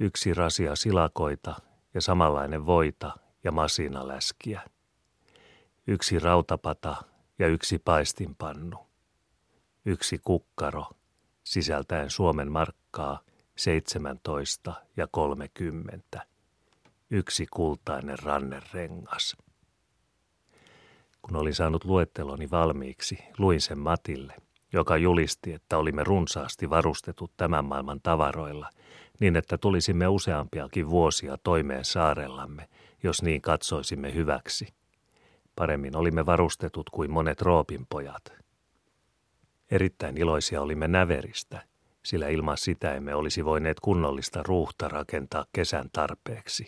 Yksi 0.00 0.34
rasia 0.34 0.76
silakoita 0.76 1.54
ja 1.94 2.00
samanlainen 2.00 2.66
voita 2.66 3.12
ja 3.44 3.52
masinaläskiä. 3.52 4.60
Yksi 5.86 6.18
rautapata 6.18 6.96
ja 7.38 7.48
yksi 7.48 7.78
paistinpannu. 7.78 8.76
Yksi 9.84 10.18
kukkaro 10.18 10.86
sisältäen 11.44 12.10
Suomen 12.10 12.52
markkaa 12.52 13.20
17 13.56 14.74
ja 14.96 15.06
30. 15.10 16.26
Yksi 17.10 17.46
kultainen 17.50 18.18
rannerengas. 18.18 19.36
Kun 21.22 21.36
olin 21.36 21.54
saanut 21.54 21.84
luetteloni 21.84 22.50
valmiiksi, 22.50 23.18
luin 23.38 23.60
sen 23.60 23.78
Matille 23.78 24.34
joka 24.74 24.96
julisti, 24.96 25.52
että 25.52 25.78
olimme 25.78 26.04
runsaasti 26.04 26.70
varustetut 26.70 27.32
tämän 27.36 27.64
maailman 27.64 28.00
tavaroilla, 28.02 28.70
niin 29.20 29.36
että 29.36 29.58
tulisimme 29.58 30.08
useampiakin 30.08 30.90
vuosia 30.90 31.38
toimeen 31.42 31.84
saarellamme, 31.84 32.68
jos 33.02 33.22
niin 33.22 33.42
katsoisimme 33.42 34.14
hyväksi. 34.14 34.74
Paremmin 35.56 35.96
olimme 35.96 36.26
varustetut 36.26 36.90
kuin 36.90 37.10
monet 37.10 37.42
Roopin 37.42 37.86
pojat. 37.88 38.32
Erittäin 39.70 40.16
iloisia 40.16 40.62
olimme 40.62 40.88
näveristä, 40.88 41.62
sillä 42.02 42.28
ilman 42.28 42.58
sitä 42.58 42.94
emme 42.94 43.14
olisi 43.14 43.44
voineet 43.44 43.80
kunnollista 43.80 44.42
ruuhta 44.42 44.88
rakentaa 44.88 45.46
kesän 45.52 45.90
tarpeeksi. 45.92 46.66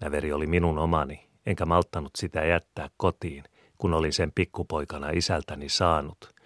Näveri 0.00 0.32
oli 0.32 0.46
minun 0.46 0.78
omani, 0.78 1.28
enkä 1.46 1.66
malttanut 1.66 2.10
sitä 2.16 2.44
jättää 2.44 2.90
kotiin, 2.96 3.44
kun 3.78 3.94
olin 3.94 4.12
sen 4.12 4.32
pikkupoikana 4.34 5.10
isältäni 5.10 5.68
saanut– 5.68 6.18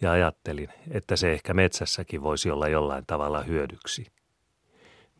ja 0.00 0.12
ajattelin, 0.12 0.68
että 0.90 1.16
se 1.16 1.32
ehkä 1.32 1.54
metsässäkin 1.54 2.22
voisi 2.22 2.50
olla 2.50 2.68
jollain 2.68 3.04
tavalla 3.06 3.42
hyödyksi. 3.42 4.06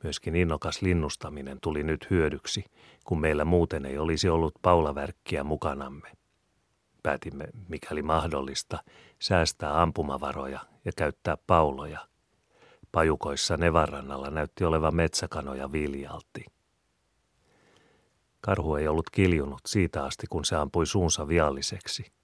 Myöskin 0.03 0.37
innokas 0.37 0.83
linnustaminen 0.83 1.59
tuli 1.63 1.83
nyt 1.83 2.07
hyödyksi, 2.11 2.65
kun 3.05 3.21
meillä 3.21 3.45
muuten 3.45 3.87
ei 3.87 3.99
olisi 3.99 4.29
ollut 4.29 4.55
paulavärkkiä 4.63 5.45
mukanamme. 5.45 6.13
Päätimme, 7.03 7.49
mikäli 7.69 8.03
mahdollista, 8.03 8.79
säästää 9.19 9.83
ampumavaroja 9.83 10.61
ja 10.85 10.93
käyttää 10.97 11.37
pauloja. 11.47 12.09
Pajukoissa 12.93 13.57
Nevarannalla 13.57 14.31
näytti 14.31 14.65
olevan 14.65 14.95
metsäkanoja 14.95 15.73
viljalti. 15.73 16.45
Karhu 18.41 18.75
ei 18.75 18.89
ollut 18.89 19.11
kiljunut 19.11 19.61
siitä 19.67 20.05
asti, 20.05 20.27
kun 20.31 20.45
se 20.45 20.57
ampui 20.57 20.87
suunsa 20.87 21.29
vialliseksi– 21.29 22.05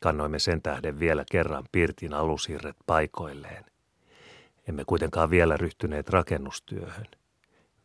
Kannoimme 0.00 0.38
sen 0.38 0.62
tähden 0.62 1.00
vielä 1.00 1.24
kerran 1.30 1.64
pirtin 1.72 2.14
alusirret 2.14 2.76
paikoilleen. 2.86 3.64
Emme 4.68 4.84
kuitenkaan 4.86 5.30
vielä 5.30 5.56
ryhtyneet 5.56 6.08
rakennustyöhön. 6.08 7.06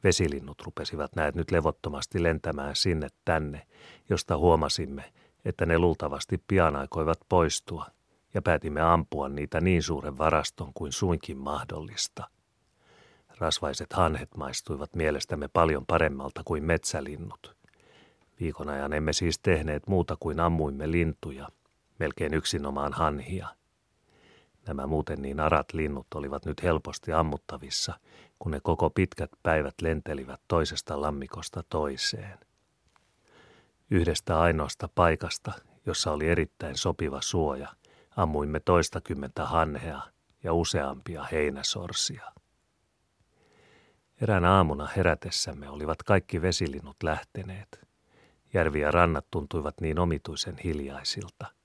Vesilinnut 0.04 0.62
rupesivat 0.62 1.16
näet 1.16 1.36
nyt 1.36 1.52
levottomasti 1.52 2.24
lentämään 2.24 2.76
sinne 2.76 3.08
tänne, 3.26 3.68
josta 4.10 4.38
huomasimme, 4.38 5.14
että 5.46 5.66
ne 5.66 5.80
luultavasti 5.80 6.44
pian 6.48 6.76
aikoivat 6.76 7.20
poistua, 7.30 7.86
ja 8.34 8.42
päätimme 8.42 8.82
ampua 8.82 9.30
niitä 9.30 9.62
niin 9.62 9.84
suuren 9.84 10.18
varaston 10.18 10.72
kuin 10.74 10.92
suinkin 10.92 11.38
mahdollista. 11.38 12.30
Rasvaiset 13.38 13.94
hanhet 13.94 14.38
maistuivat 14.38 14.96
mielestämme 14.96 15.48
paljon 15.48 15.86
paremmalta 15.86 16.42
kuin 16.46 16.64
metsälinnut. 16.64 17.56
Viikon 18.40 18.70
ajan 18.70 18.94
emme 18.94 19.14
siis 19.14 19.40
tehneet 19.40 19.88
muuta 19.88 20.18
kuin 20.20 20.40
ammuimme 20.40 20.92
lintuja, 20.92 21.50
melkein 22.00 22.34
yksinomaan 22.34 22.94
hanhia– 22.94 23.48
Nämä 24.68 24.88
muuten 24.88 25.22
niin 25.22 25.40
arat 25.40 25.74
linnut 25.74 26.08
olivat 26.16 26.46
nyt 26.46 26.64
helposti 26.64 27.14
ammuttavissa, 27.14 27.94
kun 28.40 28.52
ne 28.52 28.60
koko 28.64 28.90
pitkät 28.90 29.32
päivät 29.44 29.82
lentelivät 29.82 30.42
toisesta 30.48 31.02
lammikosta 31.02 31.64
toiseen. 31.70 32.40
Yhdestä 33.92 34.40
ainoasta 34.40 34.90
paikasta, 34.96 35.52
jossa 35.86 36.12
oli 36.12 36.28
erittäin 36.28 36.78
sopiva 36.78 37.22
suoja, 37.22 37.68
ammuimme 38.18 38.60
toistakymmentä 38.60 39.46
hanhea 39.46 40.02
ja 40.44 40.54
useampia 40.54 41.26
heinäsorsia. 41.32 42.32
Erään 44.22 44.46
aamuna 44.46 44.88
herätessämme 44.96 45.70
olivat 45.70 46.04
kaikki 46.04 46.42
vesilinnut 46.42 47.04
lähteneet. 47.04 47.88
Järvi 48.54 48.80
ja 48.80 48.92
rannat 48.92 49.26
tuntuivat 49.32 49.82
niin 49.82 50.00
omituisen 50.00 50.58
hiljaisilta– 50.58 51.46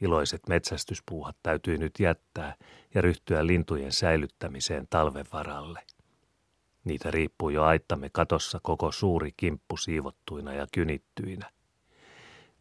Iloiset 0.00 0.48
metsästyspuuhat 0.48 1.36
täytyi 1.42 1.78
nyt 1.78 1.92
jättää 2.00 2.54
ja 2.94 3.02
ryhtyä 3.02 3.46
lintujen 3.46 3.92
säilyttämiseen 3.92 4.86
talven 4.90 5.26
varalle. 5.32 5.82
Niitä 6.84 7.10
riippuu 7.10 7.50
jo 7.50 7.64
aittamme 7.64 8.10
katossa 8.12 8.60
koko 8.62 8.92
suuri 8.92 9.32
kimppu 9.36 9.76
siivottuina 9.76 10.54
ja 10.54 10.66
kynittyinä. 10.72 11.50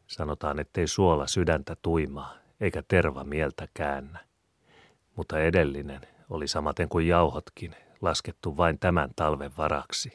Sanotaan, 0.08 0.60
ettei 0.60 0.88
suola 0.88 1.28
sydäntä 1.28 1.76
tuimaa, 1.82 2.34
eikä 2.62 2.84
terva 2.88 3.24
mieltä 3.24 3.68
käännä. 3.74 4.20
Mutta 5.16 5.40
edellinen 5.40 6.02
oli 6.30 6.48
samaten 6.48 6.90
kuin 6.90 7.08
jauhotkin, 7.08 7.76
laskettu 8.02 8.58
vain 8.58 8.80
tämän 8.80 9.10
talven 9.16 9.52
varaksi. 9.58 10.12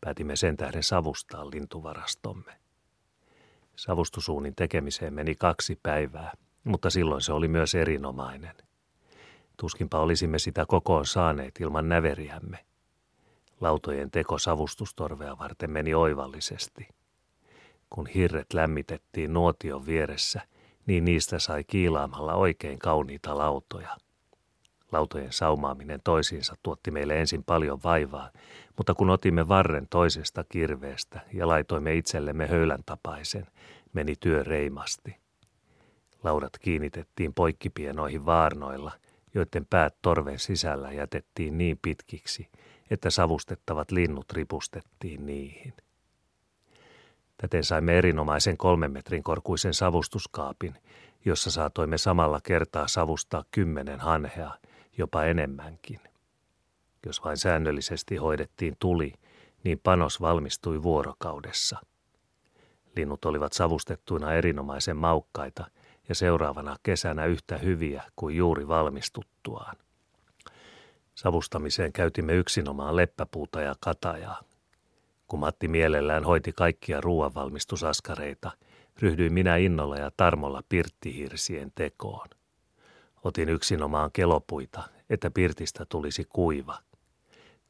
Päätimme 0.00 0.36
sen 0.36 0.56
tähden 0.56 0.82
savustaa 0.82 1.50
lintuvarastomme. 1.50 2.59
Savustusuunin 3.80 4.54
tekemiseen 4.54 5.14
meni 5.14 5.34
kaksi 5.34 5.78
päivää, 5.82 6.32
mutta 6.64 6.90
silloin 6.90 7.22
se 7.22 7.32
oli 7.32 7.48
myös 7.48 7.74
erinomainen. 7.74 8.54
Tuskinpa 9.56 9.98
olisimme 9.98 10.38
sitä 10.38 10.66
kokoon 10.66 11.06
saaneet 11.06 11.60
ilman 11.60 11.88
näveriämme. 11.88 12.58
Lautojen 13.60 14.10
teko 14.10 14.38
savustustorvea 14.38 15.38
varten 15.38 15.70
meni 15.70 15.94
oivallisesti. 15.94 16.88
Kun 17.90 18.06
hirret 18.06 18.52
lämmitettiin 18.52 19.32
nuotion 19.32 19.86
vieressä, 19.86 20.40
niin 20.86 21.04
niistä 21.04 21.38
sai 21.38 21.64
kiilaamalla 21.64 22.34
oikein 22.34 22.78
kauniita 22.78 23.38
lautoja– 23.38 23.96
Lautojen 24.92 25.32
saumaaminen 25.32 26.00
toisiinsa 26.04 26.54
tuotti 26.62 26.90
meille 26.90 27.20
ensin 27.20 27.44
paljon 27.44 27.80
vaivaa, 27.84 28.30
mutta 28.76 28.94
kun 28.94 29.10
otimme 29.10 29.48
varren 29.48 29.86
toisesta 29.90 30.44
kirveestä 30.44 31.20
ja 31.32 31.48
laitoimme 31.48 31.94
itsellemme 31.94 32.46
höylän 32.46 32.82
tapaisen, 32.86 33.46
meni 33.92 34.14
työ 34.20 34.42
reimasti. 34.42 35.16
Laudat 36.24 36.58
kiinnitettiin 36.60 37.34
poikkipienoihin 37.34 38.26
vaarnoilla, 38.26 38.92
joiden 39.34 39.66
päät 39.70 39.94
torven 40.02 40.38
sisällä 40.38 40.92
jätettiin 40.92 41.58
niin 41.58 41.78
pitkiksi, 41.82 42.48
että 42.90 43.10
savustettavat 43.10 43.90
linnut 43.90 44.32
ripustettiin 44.32 45.26
niihin. 45.26 45.72
Täten 47.36 47.64
saimme 47.64 47.98
erinomaisen 47.98 48.56
kolmen 48.56 48.92
metrin 48.92 49.22
korkuisen 49.22 49.74
savustuskaapin, 49.74 50.74
jossa 51.24 51.50
saatoimme 51.50 51.98
samalla 51.98 52.40
kertaa 52.42 52.88
savustaa 52.88 53.44
kymmenen 53.50 54.00
hanhea– 54.00 54.50
jopa 54.98 55.24
enemmänkin. 55.24 56.00
Jos 57.06 57.24
vain 57.24 57.36
säännöllisesti 57.36 58.16
hoidettiin 58.16 58.76
tuli, 58.78 59.12
niin 59.64 59.78
panos 59.78 60.20
valmistui 60.20 60.82
vuorokaudessa. 60.82 61.78
Linnut 62.96 63.24
olivat 63.24 63.52
savustettuina 63.52 64.32
erinomaisen 64.34 64.96
maukkaita 64.96 65.70
ja 66.08 66.14
seuraavana 66.14 66.76
kesänä 66.82 67.26
yhtä 67.26 67.58
hyviä 67.58 68.02
kuin 68.16 68.36
juuri 68.36 68.68
valmistuttuaan. 68.68 69.76
Savustamiseen 71.14 71.92
käytimme 71.92 72.34
yksinomaan 72.34 72.96
leppäpuuta 72.96 73.60
ja 73.60 73.74
katajaa. 73.80 74.42
Kun 75.26 75.40
Matti 75.40 75.68
mielellään 75.68 76.24
hoiti 76.24 76.52
kaikkia 76.52 77.00
ruoanvalmistusaskareita, 77.00 78.50
ryhdyin 79.02 79.32
minä 79.32 79.56
innolla 79.56 79.96
ja 79.96 80.10
tarmolla 80.16 80.62
pirttihirsien 80.68 81.72
tekoon. 81.74 82.28
Otin 83.24 83.48
yksinomaan 83.48 84.10
kelopuita, 84.12 84.82
että 85.10 85.30
pirtistä 85.30 85.86
tulisi 85.88 86.24
kuiva. 86.28 86.78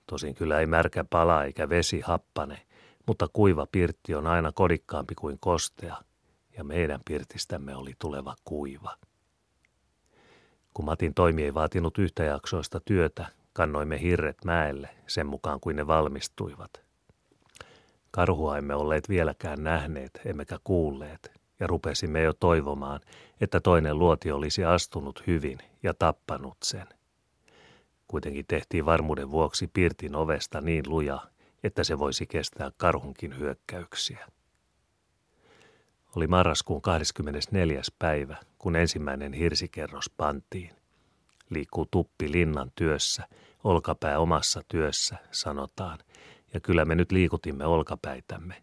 Tosin 0.06 0.34
kyllä 0.34 0.60
ei 0.60 0.66
märkä 0.66 1.04
pala 1.10 1.44
eikä 1.44 1.68
vesi 1.68 2.00
happane, 2.00 2.66
mutta 3.06 3.28
kuiva 3.32 3.66
pirtti 3.72 4.14
on 4.14 4.26
aina 4.26 4.52
kodikkaampi 4.52 5.14
kuin 5.14 5.38
kostea, 5.40 5.96
ja 6.56 6.64
meidän 6.64 7.00
pirtistämme 7.04 7.76
oli 7.76 7.94
tuleva 7.98 8.34
kuiva. 8.44 8.96
Kun 10.74 10.84
Matin 10.84 11.14
toimi 11.14 11.42
ei 11.42 11.54
vaatinut 11.54 11.98
yhtäjaksoista 11.98 12.80
työtä, 12.84 13.26
kannoimme 13.52 14.00
hirret 14.00 14.44
mäelle 14.44 14.88
sen 15.06 15.26
mukaan 15.26 15.60
kuin 15.60 15.76
ne 15.76 15.86
valmistuivat. 15.86 16.70
Karhua 18.10 18.58
emme 18.58 18.74
olleet 18.74 19.08
vieläkään 19.08 19.64
nähneet, 19.64 20.20
emmekä 20.24 20.58
kuulleet, 20.64 21.39
ja 21.60 21.66
rupesimme 21.66 22.22
jo 22.22 22.32
toivomaan, 22.32 23.00
että 23.40 23.60
toinen 23.60 23.98
luoti 23.98 24.32
olisi 24.32 24.64
astunut 24.64 25.22
hyvin 25.26 25.58
ja 25.82 25.94
tappanut 25.94 26.56
sen. 26.62 26.86
Kuitenkin 28.08 28.44
tehtiin 28.48 28.86
varmuuden 28.86 29.30
vuoksi 29.30 29.66
pirtin 29.66 30.16
ovesta 30.16 30.60
niin 30.60 30.84
luja, 30.88 31.20
että 31.62 31.84
se 31.84 31.98
voisi 31.98 32.26
kestää 32.26 32.70
karhunkin 32.76 33.38
hyökkäyksiä. 33.38 34.26
Oli 36.16 36.26
marraskuun 36.26 36.82
24. 36.82 37.82
päivä, 37.98 38.36
kun 38.58 38.76
ensimmäinen 38.76 39.32
hirsikerros 39.32 40.10
pantiin. 40.16 40.70
Liikkuu 41.50 41.88
tuppi 41.90 42.32
linnan 42.32 42.72
työssä, 42.74 43.28
olkapää 43.64 44.18
omassa 44.18 44.62
työssä, 44.68 45.16
sanotaan, 45.30 45.98
ja 46.54 46.60
kyllä 46.60 46.84
me 46.84 46.94
nyt 46.94 47.12
liikutimme 47.12 47.66
olkapäitämme. 47.66 48.62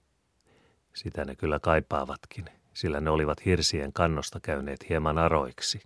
Sitä 0.93 1.25
ne 1.25 1.35
kyllä 1.35 1.59
kaipaavatkin, 1.59 2.45
sillä 2.77 3.01
ne 3.01 3.09
olivat 3.09 3.45
hirsien 3.45 3.93
kannosta 3.93 4.39
käyneet 4.39 4.89
hieman 4.89 5.17
aroiksi. 5.17 5.81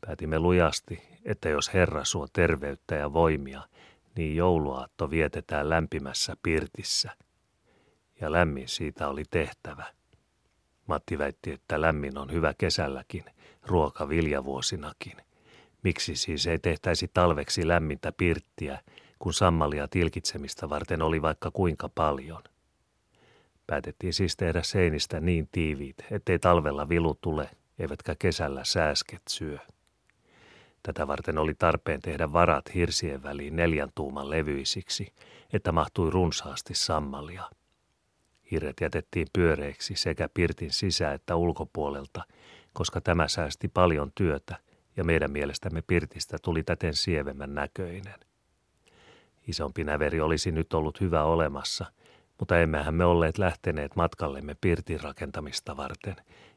Päätimme 0.00 0.38
lujasti, 0.38 1.02
että 1.24 1.48
jos 1.48 1.74
Herra 1.74 2.04
suo 2.04 2.26
terveyttä 2.32 2.94
ja 2.94 3.12
voimia, 3.12 3.62
niin 4.16 4.36
jouluaatto 4.36 5.10
vietetään 5.10 5.68
lämpimässä 5.68 6.36
pirtissä. 6.42 7.10
Ja 8.20 8.32
lämmin 8.32 8.68
siitä 8.68 9.08
oli 9.08 9.22
tehtävä. 9.30 9.84
Matti 10.86 11.18
väitti, 11.18 11.52
että 11.52 11.80
lämmin 11.80 12.18
on 12.18 12.32
hyvä 12.32 12.54
kesälläkin, 12.58 13.24
ruoka 13.66 14.08
viljavuosinakin. 14.08 15.16
Miksi 15.82 16.16
siis 16.16 16.46
ei 16.46 16.58
tehtäisi 16.58 17.10
talveksi 17.14 17.68
lämmintä 17.68 18.12
pirttiä, 18.12 18.80
kun 19.18 19.34
sammalia 19.34 19.88
tilkitsemistä 19.88 20.68
varten 20.68 21.02
oli 21.02 21.22
vaikka 21.22 21.50
kuinka 21.50 21.88
paljon? 21.88 22.42
Päätettiin 23.66 24.12
siis 24.12 24.36
tehdä 24.36 24.62
seinistä 24.62 25.20
niin 25.20 25.48
tiiviit, 25.52 25.96
ettei 26.10 26.38
talvella 26.38 26.88
vilu 26.88 27.18
tule, 27.20 27.50
eivätkä 27.78 28.14
kesällä 28.18 28.64
sääsket 28.64 29.22
syö. 29.28 29.58
Tätä 30.82 31.06
varten 31.06 31.38
oli 31.38 31.54
tarpeen 31.54 32.00
tehdä 32.00 32.32
varat 32.32 32.74
hirsien 32.74 33.22
väliin 33.22 33.56
neljän 33.56 33.90
tuuman 33.94 34.30
levyisiksi, 34.30 35.12
että 35.52 35.72
mahtui 35.72 36.10
runsaasti 36.10 36.74
sammalia. 36.74 37.50
Hirret 38.50 38.76
jätettiin 38.80 39.26
pyöreiksi 39.32 39.94
sekä 39.96 40.28
pirtin 40.34 40.72
sisä- 40.72 41.12
että 41.12 41.36
ulkopuolelta, 41.36 42.24
koska 42.72 43.00
tämä 43.00 43.28
säästi 43.28 43.68
paljon 43.68 44.12
työtä 44.14 44.56
ja 44.96 45.04
meidän 45.04 45.30
mielestämme 45.30 45.82
pirtistä 45.86 46.36
tuli 46.42 46.62
täten 46.62 46.94
sievemmän 46.94 47.54
näköinen. 47.54 48.20
Isompi 49.48 49.84
näveri 49.84 50.20
olisi 50.20 50.52
nyt 50.52 50.74
ollut 50.74 51.00
hyvä 51.00 51.24
olemassa– 51.24 51.86
mutta 52.38 52.58
emmehän 52.58 52.94
me 52.94 53.04
olleet 53.04 53.38
lähteneet 53.38 53.96
matkallemme 53.96 54.56
pirtin 54.60 55.00
rakentamista 55.00 55.76
varten 55.76 56.16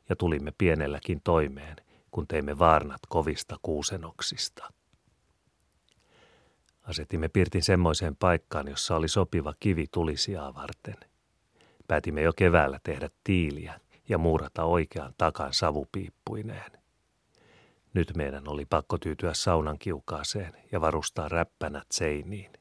ja 0.09 0.15
tulimme 0.15 0.53
pienelläkin 0.57 1.21
toimeen, 1.23 1.75
kun 2.11 2.27
teimme 2.27 2.59
vaarnat 2.59 3.01
kovista 3.09 3.55
kuusenoksista. 3.61 4.73
Asetimme 6.83 7.27
pirtin 7.29 7.63
semmoiseen 7.63 8.15
paikkaan, 8.15 8.67
jossa 8.67 8.95
oli 8.95 9.07
sopiva 9.07 9.53
kivi 9.59 9.85
tulisiaa 9.91 10.53
varten. 10.53 10.95
Päätimme 11.87 12.21
jo 12.21 12.33
keväällä 12.33 12.79
tehdä 12.83 13.09
tiiliä 13.23 13.79
ja 14.09 14.17
muurata 14.17 14.63
oikean 14.63 15.13
takan 15.17 15.53
savupiippuineen. 15.53 16.71
Nyt 17.93 18.15
meidän 18.15 18.47
oli 18.47 18.65
pakko 18.65 18.97
tyytyä 18.97 19.33
saunan 19.33 19.79
kiukaaseen 19.79 20.53
ja 20.71 20.81
varustaa 20.81 21.29
räppänät 21.29 21.87
seiniin. 21.91 22.53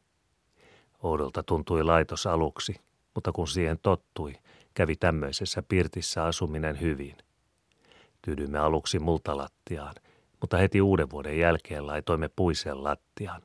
Oudolta 1.03 1.43
tuntui 1.43 1.83
laitos 1.83 2.27
aluksi, 2.27 2.81
mutta 3.17 3.33
kun 3.33 3.49
siihen 3.49 3.79
tottui, 3.83 4.35
kävi 4.75 4.97
tämmöisessä 4.97 5.63
pirtissä 5.63 6.25
asuminen 6.25 6.81
hyvin. 6.81 7.17
Tyydymme 8.23 8.59
aluksi 8.59 8.99
multalattiaan, 8.99 9.95
mutta 10.41 10.57
heti 10.57 10.81
uuden 10.81 11.11
vuoden 11.11 11.39
jälkeen 11.39 11.87
laitoimme 11.87 12.29
puiseen 12.37 12.85
lattiaan. 12.85 13.43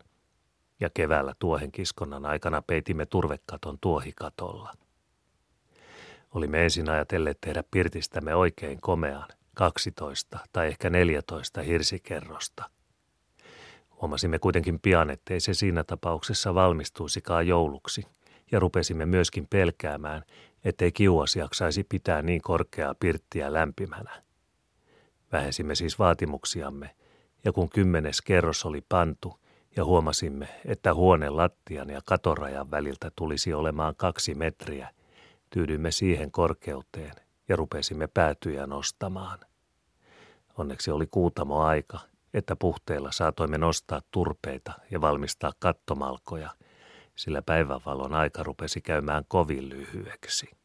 Ja 0.79 0.89
keväällä 0.93 1.33
tuohen 1.39 1.71
kiskonnan 1.71 2.25
aikana 2.25 2.61
peitimme 2.61 3.05
turvekaton 3.05 3.77
tuohikatolla. 3.81 4.73
Olimme 6.31 6.63
ensin 6.63 6.89
ajatelleet 6.89 7.41
tehdä 7.41 7.63
pirtistämme 7.71 8.35
oikein 8.35 8.81
komean, 8.81 9.27
12 9.55 10.39
tai 10.53 10.67
ehkä 10.67 10.89
14 10.89 11.61
hirsikerrosta. 11.61 12.69
Huomasimme 14.01 14.39
kuitenkin 14.39 14.79
pian, 14.79 15.09
ettei 15.09 15.39
se 15.39 15.53
siinä 15.53 15.83
tapauksessa 15.83 16.55
valmistuisikaan 16.55 17.47
jouluksi, 17.47 18.05
ja 18.51 18.59
rupesimme 18.59 19.05
myöskin 19.05 19.47
pelkäämään, 19.49 20.23
ettei 20.65 20.91
kiuas 20.91 21.35
jaksaisi 21.35 21.83
pitää 21.83 22.21
niin 22.21 22.41
korkeaa 22.41 22.95
pirttiä 22.99 23.53
lämpimänä. 23.53 24.23
Vähensimme 25.31 25.75
siis 25.75 25.99
vaatimuksiamme, 25.99 26.95
ja 27.43 27.51
kun 27.51 27.69
kymmenes 27.69 28.21
kerros 28.21 28.65
oli 28.65 28.81
pantu, 28.89 29.41
ja 29.75 29.85
huomasimme, 29.85 30.47
että 30.65 30.93
huoneen 30.93 31.37
lattian 31.37 31.89
ja 31.89 32.01
katorajan 32.05 32.71
väliltä 32.71 33.11
tulisi 33.15 33.53
olemaan 33.53 33.95
kaksi 33.95 34.35
metriä, 34.35 34.89
tyydymme 35.49 35.91
siihen 35.91 36.31
korkeuteen 36.31 37.13
ja 37.49 37.55
rupesimme 37.55 38.07
päätyjä 38.07 38.67
nostamaan. 38.67 39.39
Onneksi 40.57 40.91
oli 40.91 41.07
kuutamo 41.11 41.61
aika, 41.61 41.99
että 42.33 42.55
puhteella 42.55 43.11
saatoimme 43.11 43.57
nostaa 43.57 44.01
turpeita 44.11 44.73
ja 44.91 45.01
valmistaa 45.01 45.51
kattomalkoja, 45.59 46.49
sillä 47.15 47.41
päivänvalon 47.41 48.13
aika 48.13 48.43
rupesi 48.43 48.81
käymään 48.81 49.23
kovin 49.27 49.69
lyhyeksi. 49.69 50.60